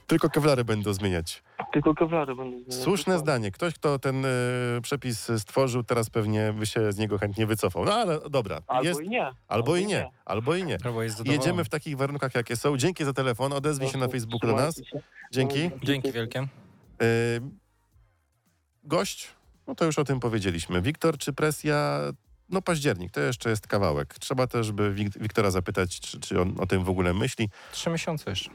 [0.07, 1.43] Tylko kewlary będą zmieniać.
[1.73, 2.83] tylko kewlary będą zmieniać.
[2.83, 3.51] Słuszne zdanie.
[3.51, 4.29] Ktoś, kto ten e,
[4.81, 7.85] przepis stworzył, teraz pewnie by się z niego chętnie wycofał.
[7.85, 9.31] No ale dobra, Albo jest, i nie.
[9.47, 10.77] albo i nie, albo i nie.
[10.77, 11.25] Prawo jest.
[11.25, 12.77] Jedziemy w takich warunkach, jakie są.
[12.77, 14.81] Dzięki za telefon, odezwij się na Facebooku do nas.
[15.31, 15.71] Dzięki.
[15.83, 16.39] Dzięki wielkie.
[16.39, 17.07] Yy,
[18.83, 19.27] gość,
[19.67, 20.81] no to już o tym powiedzieliśmy.
[20.81, 21.99] Wiktor, czy presja?
[22.49, 24.13] No październik, to jeszcze jest kawałek.
[24.19, 27.89] Trzeba też by Wik- Wiktora zapytać, czy, czy on o tym w ogóle myśli, Trzy
[27.89, 28.49] miesiące jeszcze.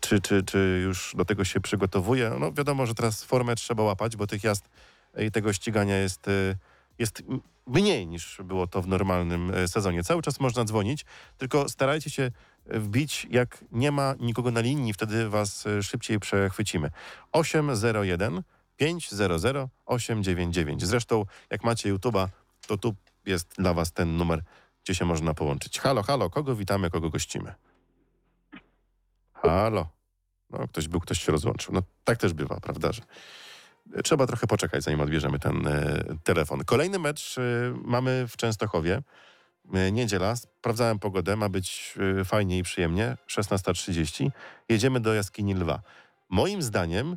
[0.00, 2.32] czy, czy, czy już do tego się przygotowuje.
[2.40, 4.68] No wiadomo, że teraz formę trzeba łapać, bo tych jazd
[5.18, 6.56] i tego ścigania jest, y,
[6.98, 7.22] jest
[7.66, 10.04] mniej niż było to w normalnym y, sezonie.
[10.04, 11.04] Cały czas można dzwonić,
[11.38, 12.30] tylko starajcie się
[12.66, 16.90] wbić, jak nie ma nikogo na linii, wtedy was szybciej przechwycimy.
[17.32, 18.42] 801
[18.76, 19.30] 500
[19.86, 20.86] 899.
[20.86, 22.28] Zresztą, jak macie YouTube'a,
[22.70, 22.94] to tu
[23.26, 24.42] jest dla was ten numer,
[24.84, 25.80] gdzie się można połączyć.
[25.80, 27.54] Halo, halo, kogo witamy, kogo gościmy?
[29.32, 29.88] Halo.
[30.50, 31.74] No, ktoś był, ktoś się rozłączył.
[31.74, 33.02] No, tak też bywa, prawda, że
[34.04, 36.64] trzeba trochę poczekać, zanim odbierzemy ten e, telefon.
[36.64, 37.42] Kolejny mecz e,
[37.84, 39.02] mamy w Częstochowie.
[39.74, 40.36] E, niedziela.
[40.36, 41.36] Sprawdzałem pogodę.
[41.36, 43.16] Ma być e, fajnie i przyjemnie.
[43.28, 44.30] 16.30.
[44.68, 45.82] Jedziemy do Jaskini Lwa.
[46.28, 47.16] Moim zdaniem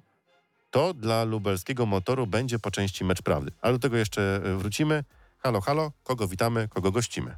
[0.71, 3.51] to dla lubelskiego motoru będzie po części mecz prawdy.
[3.61, 5.03] Ale do tego jeszcze e, wrócimy.
[5.43, 5.91] Halo, halo.
[6.03, 7.31] Kogo witamy, kogo gościmy?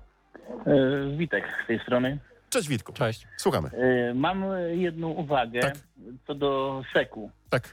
[0.68, 2.18] E, Witek z tej strony.
[2.50, 2.94] Cześć Witku.
[2.94, 3.28] Cześć.
[3.38, 3.70] Słuchamy.
[3.70, 5.74] E, Mam jedną uwagę Tak.
[6.28, 7.32] co do seku.
[7.50, 7.70] Tak.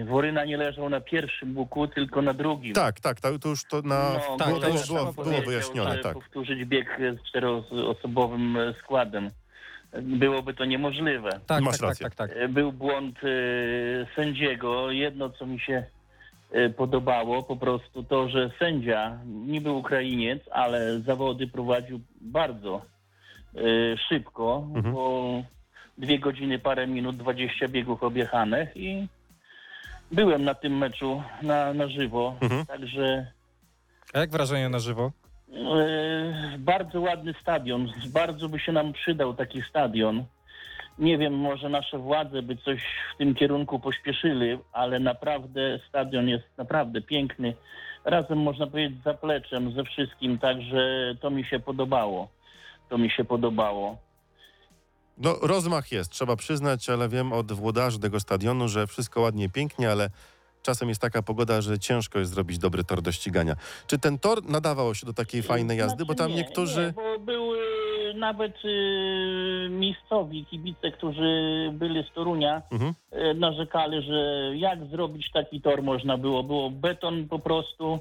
[0.00, 2.74] E, Woryna nie leżał na pierwszym buku, tylko na drugim.
[2.74, 3.20] Tak, tak.
[3.20, 4.12] To, to już to na...
[4.28, 6.14] No, tak, było, to było, już było, trzeba było powiedział, wyjaśnione, tak.
[6.14, 9.30] powtórzyć bieg z czteroosobowym e, składem.
[10.02, 11.40] Byłoby to niemożliwe.
[11.46, 12.04] Tak, Masz tak, tak, rację.
[12.04, 12.30] tak, tak.
[12.36, 13.28] E, Był błąd e,
[14.16, 14.90] sędziego.
[14.90, 15.84] Jedno, co mi się
[16.76, 22.82] podobało, po prostu to, że sędzia niby Ukrainiec, ale zawody prowadził bardzo
[23.54, 23.60] e,
[24.08, 24.94] szybko, Mhm.
[24.94, 25.22] bo
[25.98, 29.06] dwie godziny, parę minut, 20 biegów objechanych i
[30.12, 32.66] byłem na tym meczu na, na żywo, Mhm.
[32.66, 33.26] także
[34.14, 35.12] A jak wrażenie na żywo?
[35.52, 37.92] E, bardzo ładny stadion.
[38.12, 40.24] Bardzo by się nam przydał taki stadion.
[40.98, 42.82] Nie wiem, może nasze władze by coś
[43.14, 47.54] w tym kierunku pośpieszyli, ale naprawdę stadion jest naprawdę piękny.
[48.04, 52.28] Razem można powiedzieć zapleczem, ze wszystkim, także to mi się podobało.
[52.88, 53.98] To mi się podobało.
[55.18, 59.90] No, rozmach jest, trzeba przyznać, ale wiem od włodarzy tego stadionu, że wszystko ładnie, pięknie,
[59.90, 60.10] ale
[60.62, 63.54] czasem jest taka pogoda, że ciężko jest zrobić dobry tor do ścigania.
[63.86, 66.04] Czy ten tor nadawał się do takiej fajnej jazdy?
[66.04, 66.86] Bo Znaczy tam nie, niektórzy...
[66.86, 67.58] Nie, bo były
[68.14, 71.30] nawet y, miejscowi kibice, którzy
[71.72, 72.94] byli z Torunia, Mhm.
[73.12, 76.42] y, narzekali, że jak zrobić taki tor można było.
[76.42, 77.98] Było beton po prostu.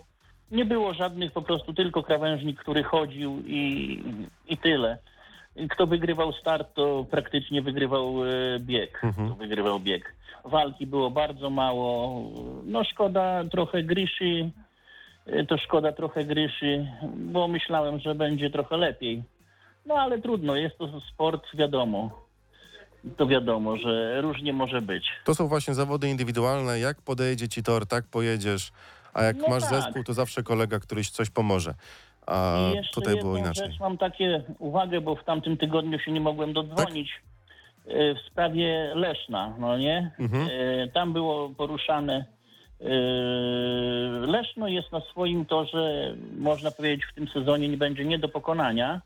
[0.52, 4.00] Nie było żadnych po prostu, tylko krawężnik, który chodził i,
[4.48, 4.98] i tyle.
[5.70, 8.28] Kto wygrywał start, to praktycznie wygrywał e,
[8.60, 9.02] bieg.
[9.04, 9.30] Mhm.
[9.30, 10.16] To wygrywał bieg.
[10.46, 12.22] Walki było bardzo mało.
[12.66, 14.50] No szkoda trochę Gryszy.
[15.26, 19.24] e, To szkoda trochę Gryszy, bo myślałem, że będzie trochę lepiej.
[19.88, 22.28] No ale trudno, jest to sport, wiadomo.
[23.18, 25.06] To wiadomo, że różnie może być.
[25.26, 26.80] To są właśnie zawody indywidualne.
[26.80, 28.72] Jak podejdzie ci tor, tak pojedziesz.
[29.14, 29.70] A jak No masz tak.
[29.72, 31.74] zespół, to zawsze kolega któryś coś pomoże.
[32.26, 33.68] A I jeszcze tutaj było inaczej.
[33.72, 37.10] rzecz mam takie uwagę, bo w tamtym tygodniu się nie mogłem dodzwonić
[37.88, 40.12] e, w sprawie Leszna, no nie?
[40.20, 40.48] Mhm.
[40.52, 42.26] E, Tam było poruszane
[42.82, 42.86] e,
[44.28, 49.02] Leszno jest na swoim torze, można powiedzieć, w tym sezonie nie będzie nie do pokonania.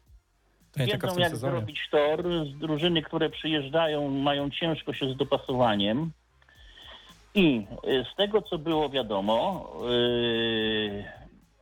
[0.78, 1.36] Wiedzą, jak sezonie.
[1.36, 2.24] zrobić tor.
[2.24, 6.11] Z drużyny, które przyjeżdżają, mają ciężko się z dopasowaniem.
[7.36, 11.03] I y, z tego, co było wiadomo, y,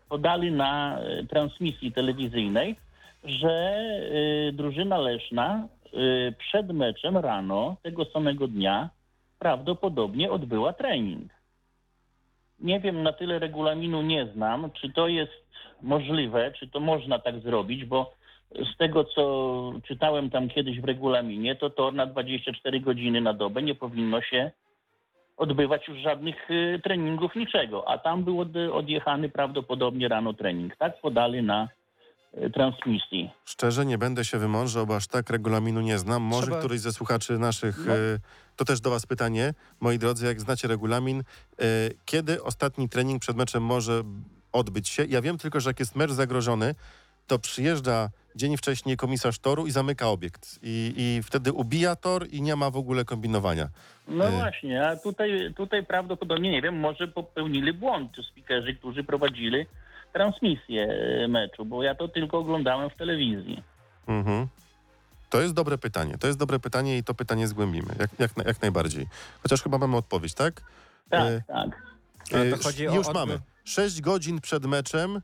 [0.09, 0.99] podali na
[1.29, 2.75] transmisji telewizyjnej,
[3.23, 3.79] że
[4.49, 5.67] y, drużyna Leszna
[6.37, 8.89] przed meczem rano tego samego dnia
[9.39, 11.31] prawdopodobnie odbyła trening.
[12.59, 15.31] Nie wiem, na tyle regulaminu nie znam, czy to jest
[15.81, 18.15] możliwe, czy to można tak zrobić, bo
[18.51, 23.61] z tego, co czytałem tam kiedyś w regulaminie, to tor na 24 godziny na dobę
[23.63, 24.51] nie powinno się
[25.37, 27.89] odbywać już żadnych y, treningów, niczego.
[27.89, 30.75] A tam był od, odjechany prawdopodobnie rano trening.
[30.75, 31.69] Tak podali na
[32.37, 33.29] y, transmisji.
[33.45, 36.21] Szczerze nie będę się wymążał, bo aż tak regulaminu nie znam.
[36.21, 37.93] Może Trzeba- któryś ze słuchaczy naszych, No.
[37.93, 37.97] e,
[38.55, 41.23] to też do was pytanie, moi drodzy, jak znacie regulamin,
[42.05, 44.01] kiedy ostatni trening przed meczem może
[44.51, 45.05] odbyć się?
[45.09, 46.75] Ja wiem tylko, że jak jest mecz zagrożony,
[47.29, 50.59] to przyjeżdża dzień wcześniej komisarz toru i zamyka obiekt.
[50.63, 53.69] I, i wtedy ubija tor i nie ma w ogóle kombinowania.
[54.07, 54.31] No Y.
[54.31, 59.65] właśnie, a tutaj, tutaj prawdopodobnie, nie wiem, może popełnili błąd spikerzy, którzy prowadzili
[60.13, 60.87] transmisję
[61.23, 63.63] y, meczu, bo ja to tylko oglądałem w telewizji.
[64.07, 64.47] Mhm.
[65.29, 66.17] To jest dobre pytanie.
[66.17, 67.95] To jest dobre pytanie i to pytanie zgłębimy.
[67.99, 69.07] Jak, jak, jak najbardziej.
[69.43, 70.61] Chociaż chyba mamy odpowiedź, tak?
[71.09, 71.69] Tak, E, tak.
[72.33, 73.39] Ale to E, chodzi o Już mamy.
[73.63, 75.21] 6 godzin przed meczem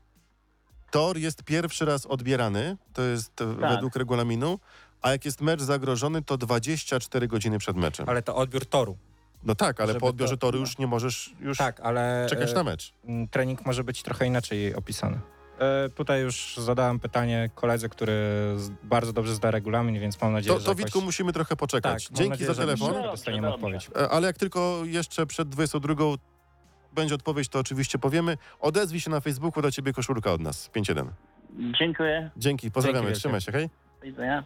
[0.90, 3.70] tor jest pierwszy raz odbierany, to jest e, Tak.
[3.70, 4.58] według regulaminu,
[5.02, 8.08] a jak jest mecz zagrożony, to 24 godziny przed meczem.
[8.08, 8.96] Ale to odbiór toru.
[9.44, 12.50] No tak, ale żeby po odbiorze to- toru już nie możesz już Tak, ale czekać
[12.50, 12.92] e, na mecz.
[13.08, 15.20] m, trening może być trochę inaczej opisany.
[15.58, 18.12] E, tutaj już zadałem pytanie koledze, który
[18.56, 20.84] z, bardzo dobrze zna regulamin, więc mam nadzieję, To, że to jakoś...
[20.84, 22.04] Witku musimy trochę poczekać.
[22.08, 22.92] Tak, Dzięki nadzieję, za telefon.
[23.02, 23.90] dostaniemy Dobrze, odpowiedź.
[23.96, 25.94] E, Ale jak tylko jeszcze przed 22
[26.96, 28.36] będzie odpowiedź, to oczywiście powiemy.
[28.60, 30.70] Odezwij się na Facebooku, do ciebie koszulka od nas.
[30.70, 31.06] 5-1.
[31.78, 32.30] Dziękuję.
[32.36, 33.70] Dzięki, pozdrawiamy, trzymaj się, hej.
[34.00, 34.44] Do widzenia.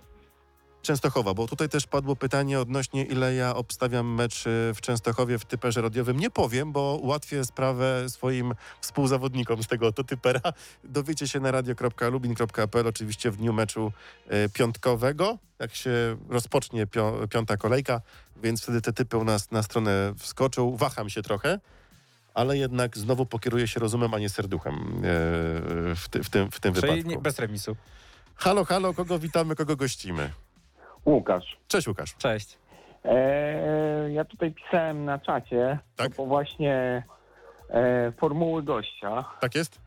[0.83, 5.45] Częstochowa, bo tutaj też padło pytanie odnośnie ile ja obstawiam mecz y, w Częstochowie w
[5.45, 6.21] typerze radiowym.
[6.21, 10.41] Nie powiem, bo ułatwię sprawę swoim współzawodnikom z tego oto typera.
[10.85, 13.93] Dowiecie się na radio.lubin.pl oczywiście w dniu meczu
[14.27, 16.87] y, piątkowego, jak się rozpocznie
[17.31, 18.01] piąta kolejka,
[18.43, 20.77] więc wtedy te typy u nas na stronę wskoczą.
[20.77, 21.61] Waham się trochę,
[22.35, 26.61] ale jednak znowu pokieruję się rozumem, a nie serduchem y, w, ty, w tym, w
[26.61, 27.11] tym Czyli wypadku.
[27.11, 27.77] nie, bez remisu.
[28.37, 30.31] Halo, halo, kogo witamy, kogo gościmy?
[31.07, 31.57] Łukasz.
[31.69, 32.15] Cześć Łukasz.
[32.17, 32.59] Cześć.
[33.05, 36.15] E, ja tutaj pisałem na czacie Tak?
[36.15, 37.03] po właśnie
[37.71, 39.81] e, formuły gościa Tak jest?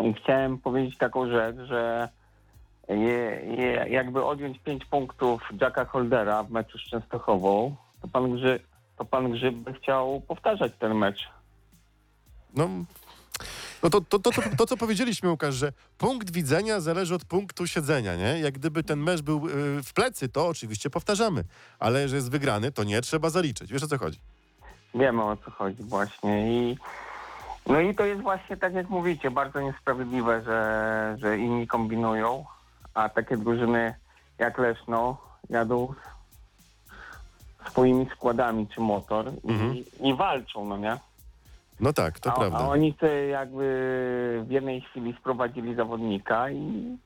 [0.00, 2.08] i chciałem powiedzieć taką rzecz, że
[2.88, 8.60] je, je, jakby odjąć 5 punktów Jacka Holdera w meczu z Częstochową, to pan, Grzy,
[8.98, 11.28] to pan Grzyb by chciał powtarzać ten mecz.
[12.54, 12.68] No,
[13.82, 18.16] no to, to, to, to, co powiedzieliśmy, Łukasz, że punkt widzenia zależy od punktu siedzenia,
[18.16, 18.38] nie?
[18.40, 21.44] Jak gdyby ten mecz był y, w plecy, to oczywiście powtarzamy,
[21.78, 23.72] ale że jest wygrany, to nie trzeba zaliczyć.
[23.72, 24.18] Wiesz o co chodzi?
[24.94, 26.78] Wiemy o co chodzi właśnie i
[27.66, 32.44] no i to jest właśnie tak jak mówicie, bardzo niesprawiedliwe, że, że inni kombinują,
[32.94, 33.94] a takie drużyny
[34.38, 35.16] jak Leszno
[35.50, 35.94] jadą
[37.70, 39.74] swoimi składami czy motor i, Mhm.
[40.00, 40.96] i walczą, no nie?
[41.80, 42.58] No tak, to a, prawda.
[42.58, 46.96] a oni sobie jakby w jednej chwili sprowadzili zawodnika i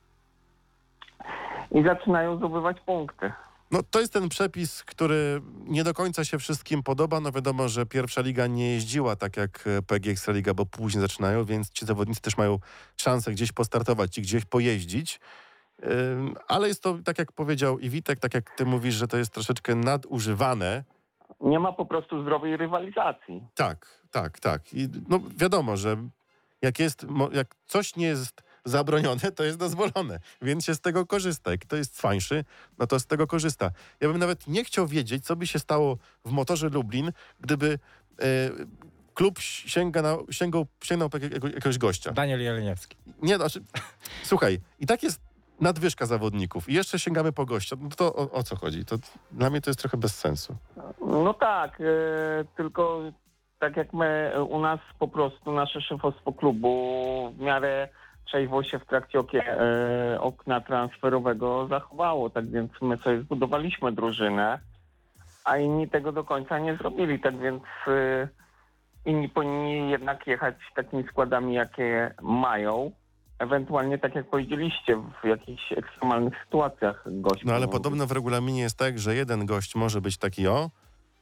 [1.71, 3.31] i zaczynają zdobywać punkty.
[3.71, 7.19] No to jest ten przepis, który nie do końca się wszystkim podoba.
[7.19, 11.45] No wiadomo, że pierwsza liga nie jeździła tak jak e, PG Ekstraliga, bo później zaczynają,
[11.45, 12.59] więc ci zawodnicy też mają
[12.97, 15.19] szansę gdzieś postartować i gdzieś pojeździć.
[16.47, 19.31] Ale jest to, tak jak powiedział i Witek, tak jak ty mówisz, że to jest
[19.31, 20.83] troszeczkę nadużywane.
[21.41, 23.43] Nie ma po prostu zdrowej rywalizacji.
[23.55, 24.73] Tak, tak, tak.
[24.73, 25.97] I no wiadomo, że
[26.61, 31.51] jak jest, jak coś nie jest zabronione, to jest dozwolone, więc się z tego korzysta.
[31.51, 32.45] Jak to jest cwańszy,
[32.79, 33.71] no to z tego korzysta.
[34.01, 37.79] Ja bym nawet nie chciał wiedzieć, co by się stało w motorze Lublin, gdyby
[38.19, 38.25] e,
[39.13, 41.09] klub sięga na, sięgał, sięgnął
[41.43, 42.11] jakiegoś gościa.
[42.11, 42.97] Daniel Jeleniewski.
[43.21, 43.63] Nie, znaczy,
[44.23, 45.21] słuchaj, i tak jest
[45.61, 47.75] nadwyżka zawodników i jeszcze sięgamy po gościa.
[47.79, 48.85] No to o, o co chodzi?
[48.85, 48.95] To
[49.31, 50.55] dla mnie to jest trochę bez sensu.
[51.01, 51.85] No tak, e,
[52.57, 53.01] tylko
[53.59, 57.89] tak jak my u nas po prostu nasze szefostwo klubu w miarę
[58.25, 64.59] trzeźwo się w trakcie okie, e, okna transferowego zachowało, tak więc my sobie zbudowaliśmy drużynę,
[65.43, 68.27] a inni tego do końca nie zrobili, tak więc e,
[69.05, 72.91] inni powinni jednak jechać takimi składami, jakie mają.
[73.39, 77.41] Ewentualnie, tak jak powiedzieliście, w jakichś ekstremalnych sytuacjach gość.
[77.45, 80.69] No ale podobno w regulaminie jest tak, że jeden gość może być taki o,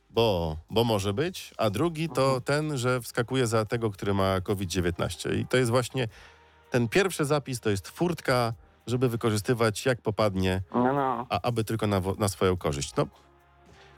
[0.10, 5.36] bo, bo może być, a drugi to ten, że wskakuje za tego, który ma COVID-19.
[5.36, 6.08] I to jest właśnie
[6.70, 8.54] ten pierwszy zapis, to jest furtka,
[8.88, 11.26] żeby wykorzystywać jak popadnie, No, no.
[11.30, 12.96] a aby tylko na, na swoją korzyść.
[12.96, 13.08] No,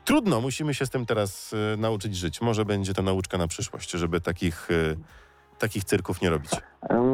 [0.06, 2.42] trudno, musimy się z tym teraz y, nauczyć żyć.
[2.42, 4.98] Może będzie to nauczka na przyszłość, żeby takich, y,
[5.60, 6.52] takich cyrków nie robić.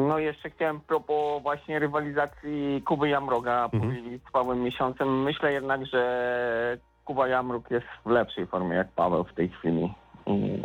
[0.08, 3.82] No jeszcze chciałem propos właśnie rywalizacji Kuby Jamroga Mhm.
[3.82, 5.22] powiedzieć z Pawłem Miesiącem.
[5.22, 9.94] Myślę jednak, że Kuba Jamrok jest w lepszej formie jak Paweł w tej chwili.
[10.26, 10.62] I,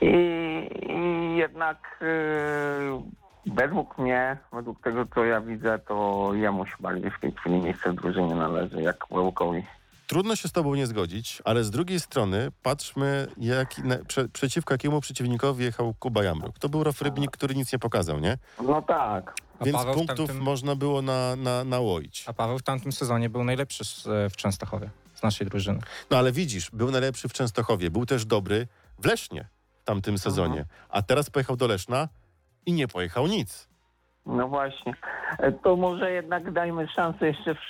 [0.00, 3.02] i, i jednak yy,
[3.46, 7.92] Według mnie, według tego co ja widzę, to jemu się bardziej w tej chwili miejsce
[7.92, 9.66] w drużynie należy, jak Łełkowi.
[10.10, 14.74] Trudno się z tobą nie zgodzić, ale z drugiej strony patrzmy, jak, na, prze, przeciwko
[14.74, 16.58] jakiemu przeciwnikowi jechał Kuba Jamruk.
[16.58, 18.38] To był Rofrybnik, który nic nie pokazał, nie?
[18.62, 19.34] No tak.
[19.60, 22.24] A Więc Paweł w punktów tamtym- można było na, na, nałoić.
[22.26, 25.80] A Paweł w tamtym sezonie był najlepszy z, w Częstochowie, z naszej drużyny.
[26.10, 29.48] No ale widzisz, był najlepszy w Częstochowie, był też dobry w Lesznie
[29.80, 30.64] w tamtym sezonie.
[30.88, 32.08] A teraz pojechał do Leszna
[32.66, 33.68] i nie pojechał nic.
[34.26, 34.94] No właśnie.
[35.38, 37.54] E, To może jednak dajmy szansę jeszcze.
[37.54, 37.68] W,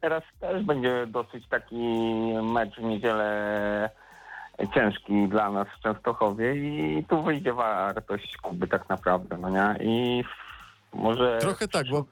[0.00, 1.76] teraz też będzie dosyć taki
[2.42, 3.90] mecz w niedzielę
[4.74, 9.76] ciężki dla nas w Częstochowie i tu wyjdzie wartość Kuby tak naprawdę, no nie?
[9.80, 10.24] I
[10.94, 12.04] może Trochę tak, bo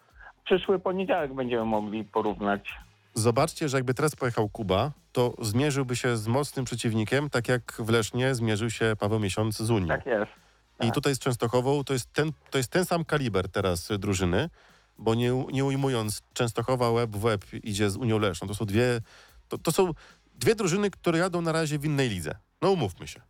[0.44, 2.74] przyszły poniedziałek będziemy mogli porównać.
[3.14, 7.88] zobaczcie, że jakby teraz pojechał Kuba, to zmierzyłby się z mocnym przeciwnikiem, tak jak w
[7.90, 9.88] Lesznie zmierzył się Paweł Miesiąc z Unią.
[9.88, 10.43] Tak jest.
[10.80, 14.50] I tutaj z Częstochową to jest ten, to jest ten sam kaliber teraz drużyny,
[14.98, 18.48] bo nie, nie ujmując, Częstochowa łeb w łeb idzie z Unią Leszną.
[18.48, 19.00] To są dwie,
[19.48, 19.90] to, to są
[20.34, 22.34] dwie drużyny, które jadą na razie w innej lidze.
[22.62, 23.20] No umówmy się.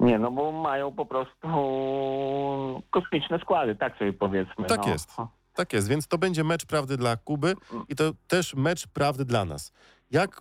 [0.00, 1.48] Nie, no bo mają po prostu
[2.90, 4.66] kosmiczne składy, tak sobie powiedzmy.
[4.66, 4.92] Tak no.
[4.92, 5.10] jest.
[5.54, 7.54] Tak jest, więc to będzie mecz prawdy dla Kuby
[7.88, 9.72] i to też mecz prawdy dla nas.
[10.10, 10.40] Jak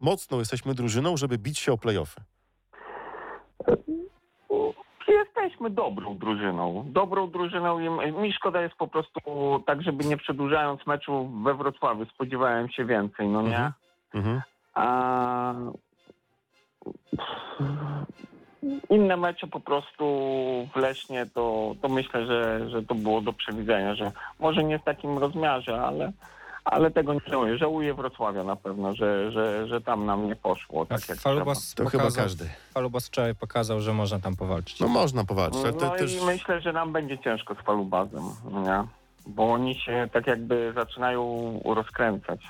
[0.00, 2.20] mocną jesteśmy drużyną, żeby bić się o playoffy?
[5.08, 6.84] Jesteśmy dobrą drużyną.
[6.86, 9.20] Dobrą drużyną i mi szkoda jest po prostu
[9.66, 12.04] tak, żeby nie przedłużając meczu we Wrocławiu.
[12.04, 13.48] Spodziewałem się więcej, no nie?
[13.56, 13.72] Mhm.
[14.14, 14.42] Mhm.
[14.74, 15.54] A
[18.90, 20.04] inne mecze po prostu
[20.74, 24.84] w Leśnie to, to myślę, że, że to było do przewidzenia, że może nie w
[24.84, 26.12] takim rozmiarze, ale,
[26.64, 27.58] ale tego nie żałuję.
[27.58, 31.86] Żałuję Wrocławia na pewno, że, że, że tam nam nie poszło tak jak Falubas To
[31.86, 32.48] chyba każdy.
[32.74, 34.80] Falubas wczoraj pokazał, że można tam powalczyć.
[34.80, 36.14] No można powalczyć, ale No też...
[36.14, 38.22] i myślę, że nam będzie ciężko z Falubazem,
[38.64, 38.84] nie?
[39.26, 42.40] Bo oni się tak jakby zaczynają rozkręcać.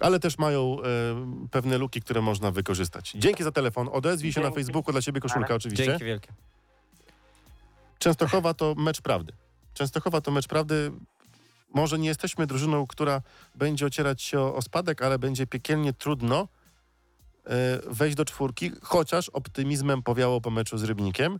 [0.00, 3.12] Ale też mają e, pewne luki, które można wykorzystać.
[3.16, 3.88] Dzięki za telefon.
[3.92, 4.50] Odezwij się na.
[4.50, 5.86] Facebooku, dla ciebie koszulka oczywiście.
[5.86, 6.28] Dzięki wielkie.
[7.98, 9.32] Częstochowa to mecz prawdy.
[9.74, 10.92] Częstochowa to mecz prawdy.
[11.74, 13.22] Może nie jesteśmy drużyną, która
[13.54, 16.48] będzie ocierać się o, o spadek, ale będzie piekielnie trudno
[17.46, 21.38] e, wejść do czwórki, chociaż optymizmem powiało po meczu z Rybnikiem,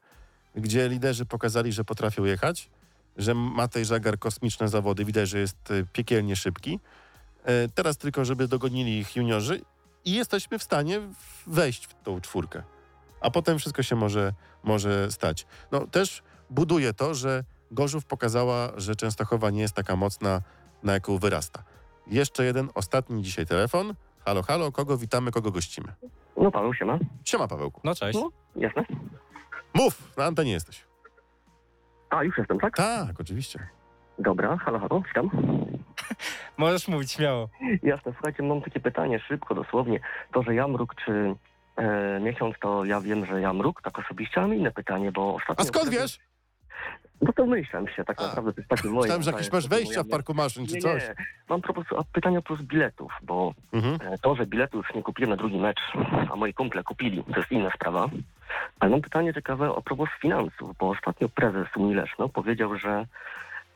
[0.55, 2.71] gdzie liderzy pokazali, że potrafią jechać,
[3.17, 6.81] że Matej Żagar kosmiczne zawody, widać, że jest e, piekielnie szybki.
[7.45, 9.61] E, teraz tylko, żeby dogonili ich juniorzy
[10.05, 11.01] i jesteśmy w stanie
[11.47, 12.63] wejść w tą czwórkę.
[13.21, 14.33] A potem wszystko się może,
[14.63, 15.47] może stać.
[15.73, 20.41] No też buduje to, że Gorzów pokazała, że Częstochowa nie jest taka mocna,
[20.83, 21.63] na jaką wyrasta.
[22.07, 23.95] Jeszcze jeden, ostatni dzisiaj telefon.
[24.25, 25.93] Halo, halo, kogo witamy, kogo gościmy?
[26.37, 26.99] No Paweł, siema.
[27.25, 27.81] Siema, Pawełku.
[27.85, 28.19] No cześć.
[28.19, 28.85] No, jasne.
[29.75, 30.85] Mów, na antenie jesteś.
[32.11, 32.77] A, już jestem, tak?
[32.77, 33.69] Tak, oczywiście.
[34.19, 35.31] Dobra, halo, halo, witam.
[36.57, 37.49] Możesz mówić śmiało.
[37.83, 40.01] Jasne, słuchajcie, mam takie pytanie, szybko, dosłownie.
[40.33, 41.35] To, że Jamruk czy
[41.77, 45.63] e, miesiąc, to ja wiem, że Jamruk, tak osobiście, ale inne pytanie, bo ostatnio...
[45.63, 46.19] A skąd wiesz?
[47.23, 49.01] No to myślałem się, tak naprawdę, to jest takie moje...
[49.01, 51.03] Myślałem, że jakieś masz wejścia w parku maszyn czy nie, coś.
[51.03, 51.15] Nie,
[51.49, 53.99] mam propos, a pytanie o plus biletów, bo Mhm.
[54.13, 55.81] e, to, że biletów nie kupiłem na drugi mecz,
[56.33, 58.09] a moi kumple kupili, to jest inna sprawa.
[58.81, 63.07] Ale mam pytanie ciekawe o propos finansów, bo ostatnio prezes Unii Leszno powiedział, że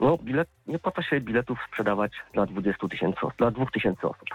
[0.01, 4.29] no, bilet, nie opłaca się biletów sprzedawać dla 20 tysięcy, dla 2000 osób.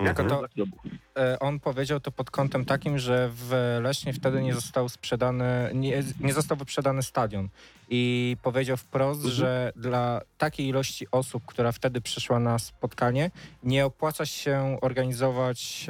[0.00, 0.76] Jak Tylko to- dla klubu?
[1.18, 6.02] E, On powiedział to pod kątem takim, że w Leśnie wtedy nie został sprzedany, nie,
[6.20, 7.48] nie został wyprzedany stadion.
[7.88, 13.30] I powiedział wprost, że dla takiej ilości osób, która wtedy przyszła na spotkanie,
[13.62, 15.86] nie opłaca się organizować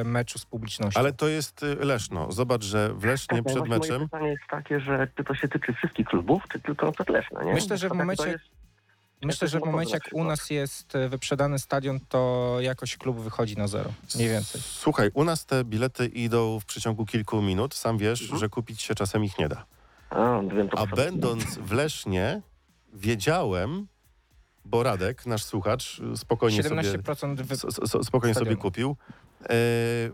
[0.00, 1.00] e, meczu z publicznością.
[1.00, 2.32] Ale to jest y, Leszno.
[2.32, 4.08] Zobacz, że w Lesznie Tak, no przed właśnie Moje meczem...
[4.08, 7.42] pytanie jest takie, że czy to się tyczy wszystkich klubów, czy tylko na przykład Leszna,
[7.42, 7.52] nie?
[7.54, 8.63] Myślę, że w To tak to momencie, jest-
[9.22, 13.56] myślę, że w momencie jak u nas jest e, wyprzedany stadion, to jakoś klub wychodzi
[13.56, 13.92] na zero.
[14.14, 14.60] Mniej więcej.
[14.64, 17.74] Słuchaj, u nas te bilety idą w przeciągu kilku minut.
[17.74, 18.40] Sam wiesz, Mhm.
[18.40, 19.64] że kupić się czasem ich nie da.
[20.10, 22.42] A, wiem to A będąc w Lesznie,
[22.92, 23.86] wiedziałem,
[24.64, 27.54] bo Radek, nasz słuchacz, spokojnie sobie, 17% wy...
[27.54, 28.96] s- s- spokojnie sobie kupił.
[29.44, 29.56] E,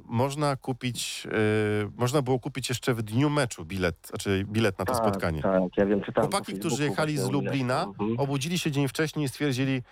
[0.04, 4.92] można kupić, e, można było kupić jeszcze w dniu meczu bilet, znaczy bilet na to
[4.92, 5.42] Tak, spotkanie.
[5.42, 6.30] Tak, ja wiem, czytałem.
[6.30, 7.82] Chłopaki, którzy jechali z Lublina.
[7.82, 8.20] Mhm.
[8.20, 9.82] obudzili się dzień wcześniej i stwierdzili,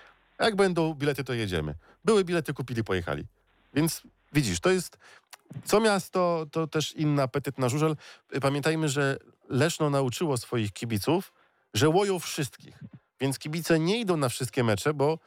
[0.40, 1.74] jak będą bilety, to jedziemy.
[2.04, 3.24] Były bilety, kupili, pojechali.
[3.74, 4.98] Więc widzisz, to jest
[5.64, 7.96] co miasto, to też inny apetyt na żużel.
[8.40, 9.16] Pamiętajmy, że
[9.48, 11.32] Leszno nauczyło swoich kibiców,
[11.74, 12.78] że łoją wszystkich.
[13.20, 15.18] Więc kibice nie idą na wszystkie mecze, bo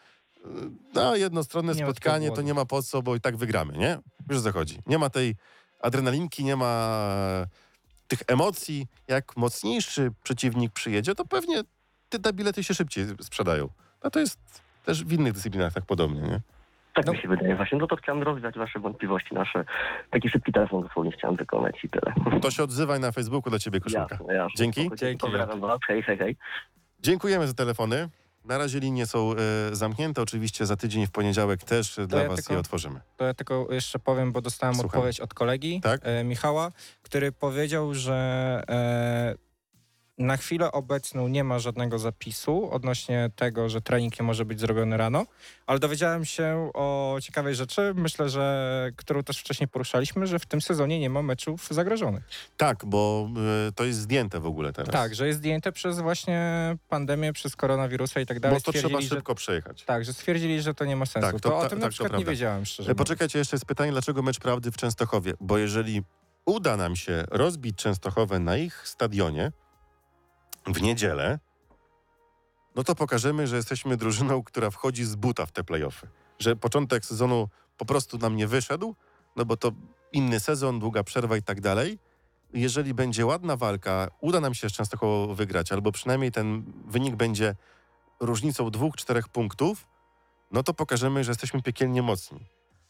[0.94, 3.98] na jednostronne Nie spotkanie to nie ma po co, bo i tak wygramy, nie?
[4.30, 4.80] Wiesz o co chodzi.
[4.88, 5.36] Nie ma tej
[5.82, 6.98] adrenalinki, nie ma
[8.08, 8.88] tych emocji.
[9.08, 11.62] Jak mocniejszy przeciwnik przyjedzie, to pewnie
[12.10, 13.70] te, te bilety się szybciej sprzedają.
[14.02, 14.40] A to jest
[14.86, 16.42] też w innych dyscyplinach tak podobnie, nie?
[16.96, 17.78] Tak mi się wydaje właśnie.
[17.78, 19.66] No to chciałem rozwiać wasze wątpliwości nasze.
[20.10, 22.14] Taki szybki telefon dosłownie chciałem wykonać i tyle.
[22.42, 24.16] To się odzywaj na Facebooku dla ciebie, koszulka.
[24.20, 24.56] Jasne, jasne.
[24.58, 24.82] Dzięki.
[24.86, 25.80] Spoko, Pozdrawiam was.
[25.88, 26.36] Hej, hej, hej.
[27.00, 28.10] Dziękujemy za telefony.
[28.46, 29.36] Na razie linie są e,
[29.76, 30.22] zamknięte.
[30.22, 33.00] Oczywiście za tydzień w poniedziałek też dla ja was tylko- je otworzymy.
[33.18, 34.88] To ja tylko jeszcze powiem, bo dostałem Słucham.
[34.90, 36.02] odpowiedź od kolegi Tak?
[36.04, 36.72] e, Michała,
[37.02, 39.36] który powiedział, że e,
[40.18, 44.98] na chwilę obecną nie ma żadnego zapisu odnośnie tego, że trening nie może być zrobiony
[44.98, 45.26] rano,
[45.68, 50.62] ale dowiedziałem się o ciekawej rzeczy, myślę, że którą też wcześniej poruszaliśmy, że w tym
[50.62, 52.24] sezonie nie ma meczów zagrożonych.
[52.58, 53.30] Tak, bo
[53.68, 54.92] e, to jest zdjęte w ogóle teraz.
[54.92, 56.42] Tak, że jest zdjęte przez właśnie
[56.90, 58.58] pandemię, przez koronawirusa i tak dalej.
[58.58, 59.84] Bo to trzeba Stwierdzili, że- szybko przejechać.
[59.84, 61.32] Tak, że stwierdzili, że to nie ma sensu.
[61.32, 62.96] Tak, to, to- o ta- tym tak, na przykład nie wiedziałem, szczerze E.
[62.96, 65.34] Poczekajcie, jeszcze jest pytanie, dlaczego mecz prawdy w Częstochowie?
[65.40, 66.02] Bo jeżeli
[66.46, 69.52] uda nam się rozbić Częstochowę na ich stadionie
[70.66, 71.40] w niedzielę,
[72.76, 76.08] no to pokażemy, że jesteśmy drużyną, która wchodzi z buta w te playoffy.
[76.40, 78.96] Że początek sezonu po prostu nam nie wyszedł,
[79.36, 79.72] no bo to
[80.12, 82.00] inny sezon, długa przerwa i tak dalej.
[82.54, 87.56] Jeżeli będzie ładna walka, uda nam się z Częstochową wygrać, albo przynajmniej ten wynik będzie
[88.20, 89.88] różnicą dwóch, czterech punktów,
[90.52, 92.40] no to pokażemy, że jesteśmy piekielnie mocni.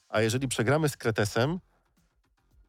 [0.09, 1.59] A jeżeli przegramy z Kretesem,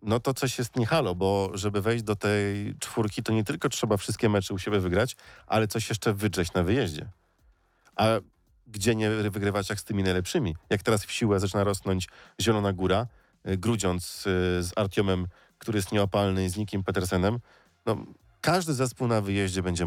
[0.03, 3.69] no to coś jest nie halo, bo żeby wejść do tej czwórki, to nie tylko
[3.69, 7.09] trzeba wszystkie mecze u siebie wygrać, ale coś jeszcze wydrzeć na wyjeździe.
[7.97, 8.07] A
[8.67, 10.57] gdzie nie wygrywać jak z tymi najlepszymi?
[10.71, 12.09] Jak teraz w siłę zaczyna rosnąć
[12.41, 13.07] Zielona Góra,
[13.49, 15.27] y, Grudziądz y, z Artiomem,
[15.59, 17.39] który jest nieopalny, z Nikim Petersenem,
[17.87, 18.07] no
[18.41, 19.87] każdy zespół na wyjeździe będzie...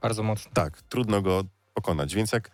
[0.00, 0.50] Bardzo mocno.
[0.54, 2.50] Tak, trudno go pokonać, więc jak,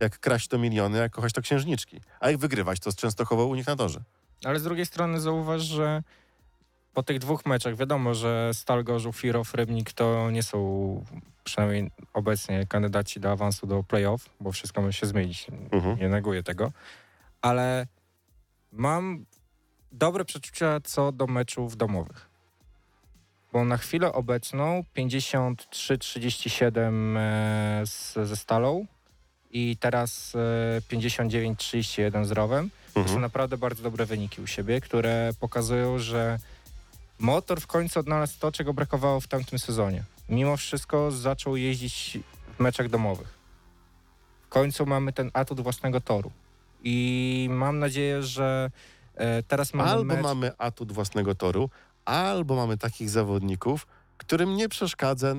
[0.00, 2.00] jak kraść to miliony, jak kochać to księżniczki.
[2.20, 4.02] A jak wygrywać, to z Częstochową u nich na torze.
[4.44, 6.02] Ale z drugiej strony zauważ, że
[6.94, 11.04] po tych dwóch meczach wiadomo, że Stal Gorzów, Irow, Rybnik to nie są
[11.44, 15.46] przynajmniej obecnie kandydaci do awansu do playoff, bo wszystko może się zmienić.
[15.72, 15.98] Mhm.
[15.98, 16.72] Nie neguję tego.
[17.42, 17.86] Ale
[18.72, 19.24] mam
[19.92, 22.28] dobre przeczucia co do meczów domowych.
[23.52, 27.82] Bo na chwilę obecną 53-37 e,
[28.26, 28.86] ze Stalą
[29.50, 30.38] i teraz e,
[30.80, 32.70] 59-31 z Rowem.
[32.94, 33.16] To Mhm.
[33.16, 36.38] są naprawdę bardzo dobre wyniki u siebie, które pokazują, że
[37.22, 40.04] motor w końcu odnalazł to, czego brakowało w tamtym sezonie.
[40.28, 42.18] Mimo wszystko zaczął jeździć
[42.56, 43.38] w meczach domowych.
[44.42, 46.30] W końcu mamy ten atut własnego toru.
[46.84, 48.70] I mam nadzieję, że
[49.14, 50.22] e, teraz mamy albo mecz...
[50.22, 51.70] mamy atut własnego toru,
[52.04, 55.34] albo mamy takich zawodników, którym nie przeszkadza,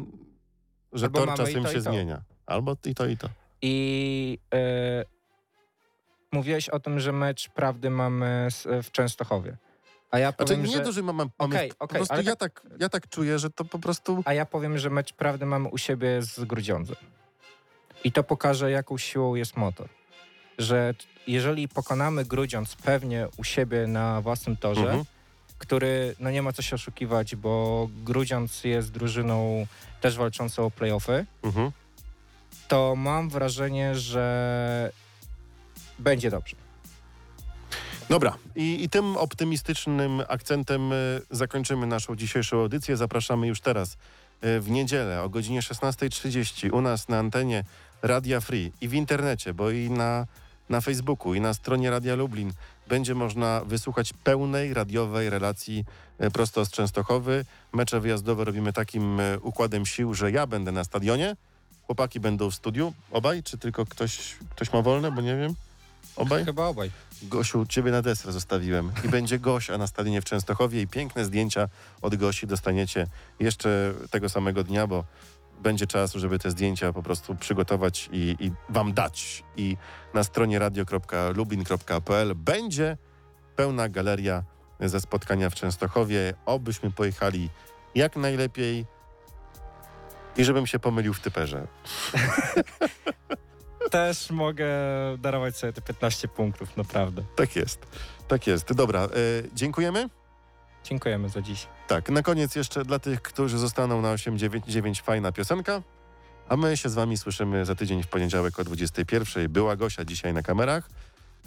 [0.93, 1.81] że Albo tor czasem to, się to.
[1.81, 2.21] zmienia.
[2.45, 3.29] Albo i to, i to.
[3.61, 5.05] I e,
[6.31, 8.47] mówiłeś o tym, że mecz prawdy mamy
[8.83, 9.57] w Częstochowie.
[10.13, 10.83] A ja Znaczy, powiem, nie że...
[10.83, 13.65] to, że mamy, mamy Okej, po okej, prostu ja, tak, ja tak czuję, że to
[13.65, 14.21] po prostu...
[14.25, 16.95] A ja powiem, że mecz prawdy mamy u siebie z Grudziądzem.
[18.03, 19.89] I to pokaże, jaką siłą jest motor.
[20.57, 20.93] Że
[21.27, 25.05] jeżeli pokonamy Grudziądz pewnie u siebie na własnym torze, Mhm.
[25.57, 29.67] który, no nie ma co się oszukiwać, bo Grudziądz jest drużyną
[30.01, 31.71] też walczącą o playoffy, Mhm.
[32.67, 34.91] to mam wrażenie, że
[35.99, 36.55] będzie dobrze.
[38.09, 42.97] Dobra, i, i tym optymistycznym akcentem y, zakończymy naszą dzisiejszą audycję.
[42.97, 43.97] Zapraszamy już teraz
[44.45, 47.63] y, w niedzielę o godzinie 16.30 u nas na antenie
[48.01, 50.27] Radia Free i w internecie, bo i na,
[50.69, 52.53] na Facebooku, i na stronie Radia Lublin
[52.87, 55.85] będzie można wysłuchać pełnej radiowej relacji
[56.23, 57.45] y, prosto z Częstochowy.
[57.73, 61.35] Mecze wyjazdowe robimy takim układem sił, że ja będę na stadionie,
[61.85, 65.55] chłopaki będą w studiu, obaj, czy tylko ktoś, ktoś ma wolne, bo nie wiem.
[66.15, 66.45] Obaj?
[66.45, 66.91] Chyba obaj.
[67.23, 68.91] Gosiu, ciebie na deser zostawiłem.
[69.05, 71.69] I będzie Gosia na stadionie w Częstochowie i piękne zdjęcia
[72.01, 73.07] od Gosi dostaniecie
[73.39, 75.03] jeszcze tego samego dnia, bo
[75.63, 79.43] będzie czas, żeby te zdjęcia po prostu przygotować i, i wam dać.
[79.57, 79.77] I
[80.13, 82.97] na stronie radio.lubin.pl będzie
[83.55, 84.43] pełna galeria
[84.79, 86.33] ze spotkania w Częstochowie.
[86.45, 87.49] Obyśmy pojechali
[87.95, 88.85] jak najlepiej
[90.37, 91.67] i żebym się pomylił w typerze.
[93.93, 94.67] Też mogę
[95.19, 97.23] darować sobie te 15 punktów, naprawdę.
[97.35, 97.79] Tak jest.
[98.27, 98.73] Tak jest.
[98.73, 99.07] Dobra, e,
[99.53, 100.09] dziękujemy.
[100.83, 101.67] Dziękujemy za dziś.
[101.87, 105.81] Tak, na koniec jeszcze dla tych, którzy zostaną na 899 fajna piosenka.
[106.49, 109.49] A my się z wami słyszymy za tydzień w poniedziałek o 21.
[109.51, 110.89] Była Gosia dzisiaj na kamerach.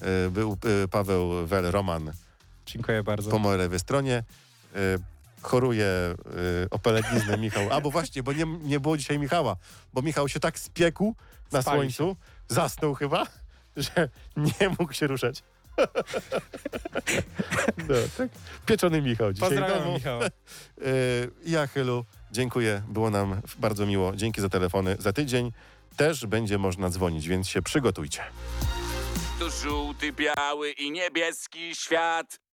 [0.02, 2.12] e, Był e, Paweł Wel-Roman
[2.66, 3.30] Dziękuję bardzo.
[3.30, 4.22] po mojej lewej stronie.
[4.74, 4.78] E,
[5.42, 5.86] Choruje
[6.82, 7.72] pelegiznę Michał.
[7.72, 9.56] A bo właśnie, bo nie, nie było dzisiaj Michała,
[9.94, 11.14] bo Michał się tak spiekł
[11.52, 12.16] na Spalił słońcu,
[12.48, 13.26] zasnął chyba,
[13.76, 15.42] że nie mógł się ruszać.
[17.88, 18.28] no, tak.
[18.66, 19.48] Pieczony Michał dzisiaj.
[19.48, 20.24] Pozdrawiam Michała.
[20.26, 20.30] E,
[21.46, 22.82] Ja, Chylu, dziękuję.
[22.88, 24.16] Było nam bardzo miło.
[24.16, 24.96] Dzięki za telefony.
[24.98, 25.52] Za tydzień
[25.96, 28.22] też będzie można dzwonić, więc się przygotujcie.
[29.38, 32.40] To żółty, biały i niebieski świat.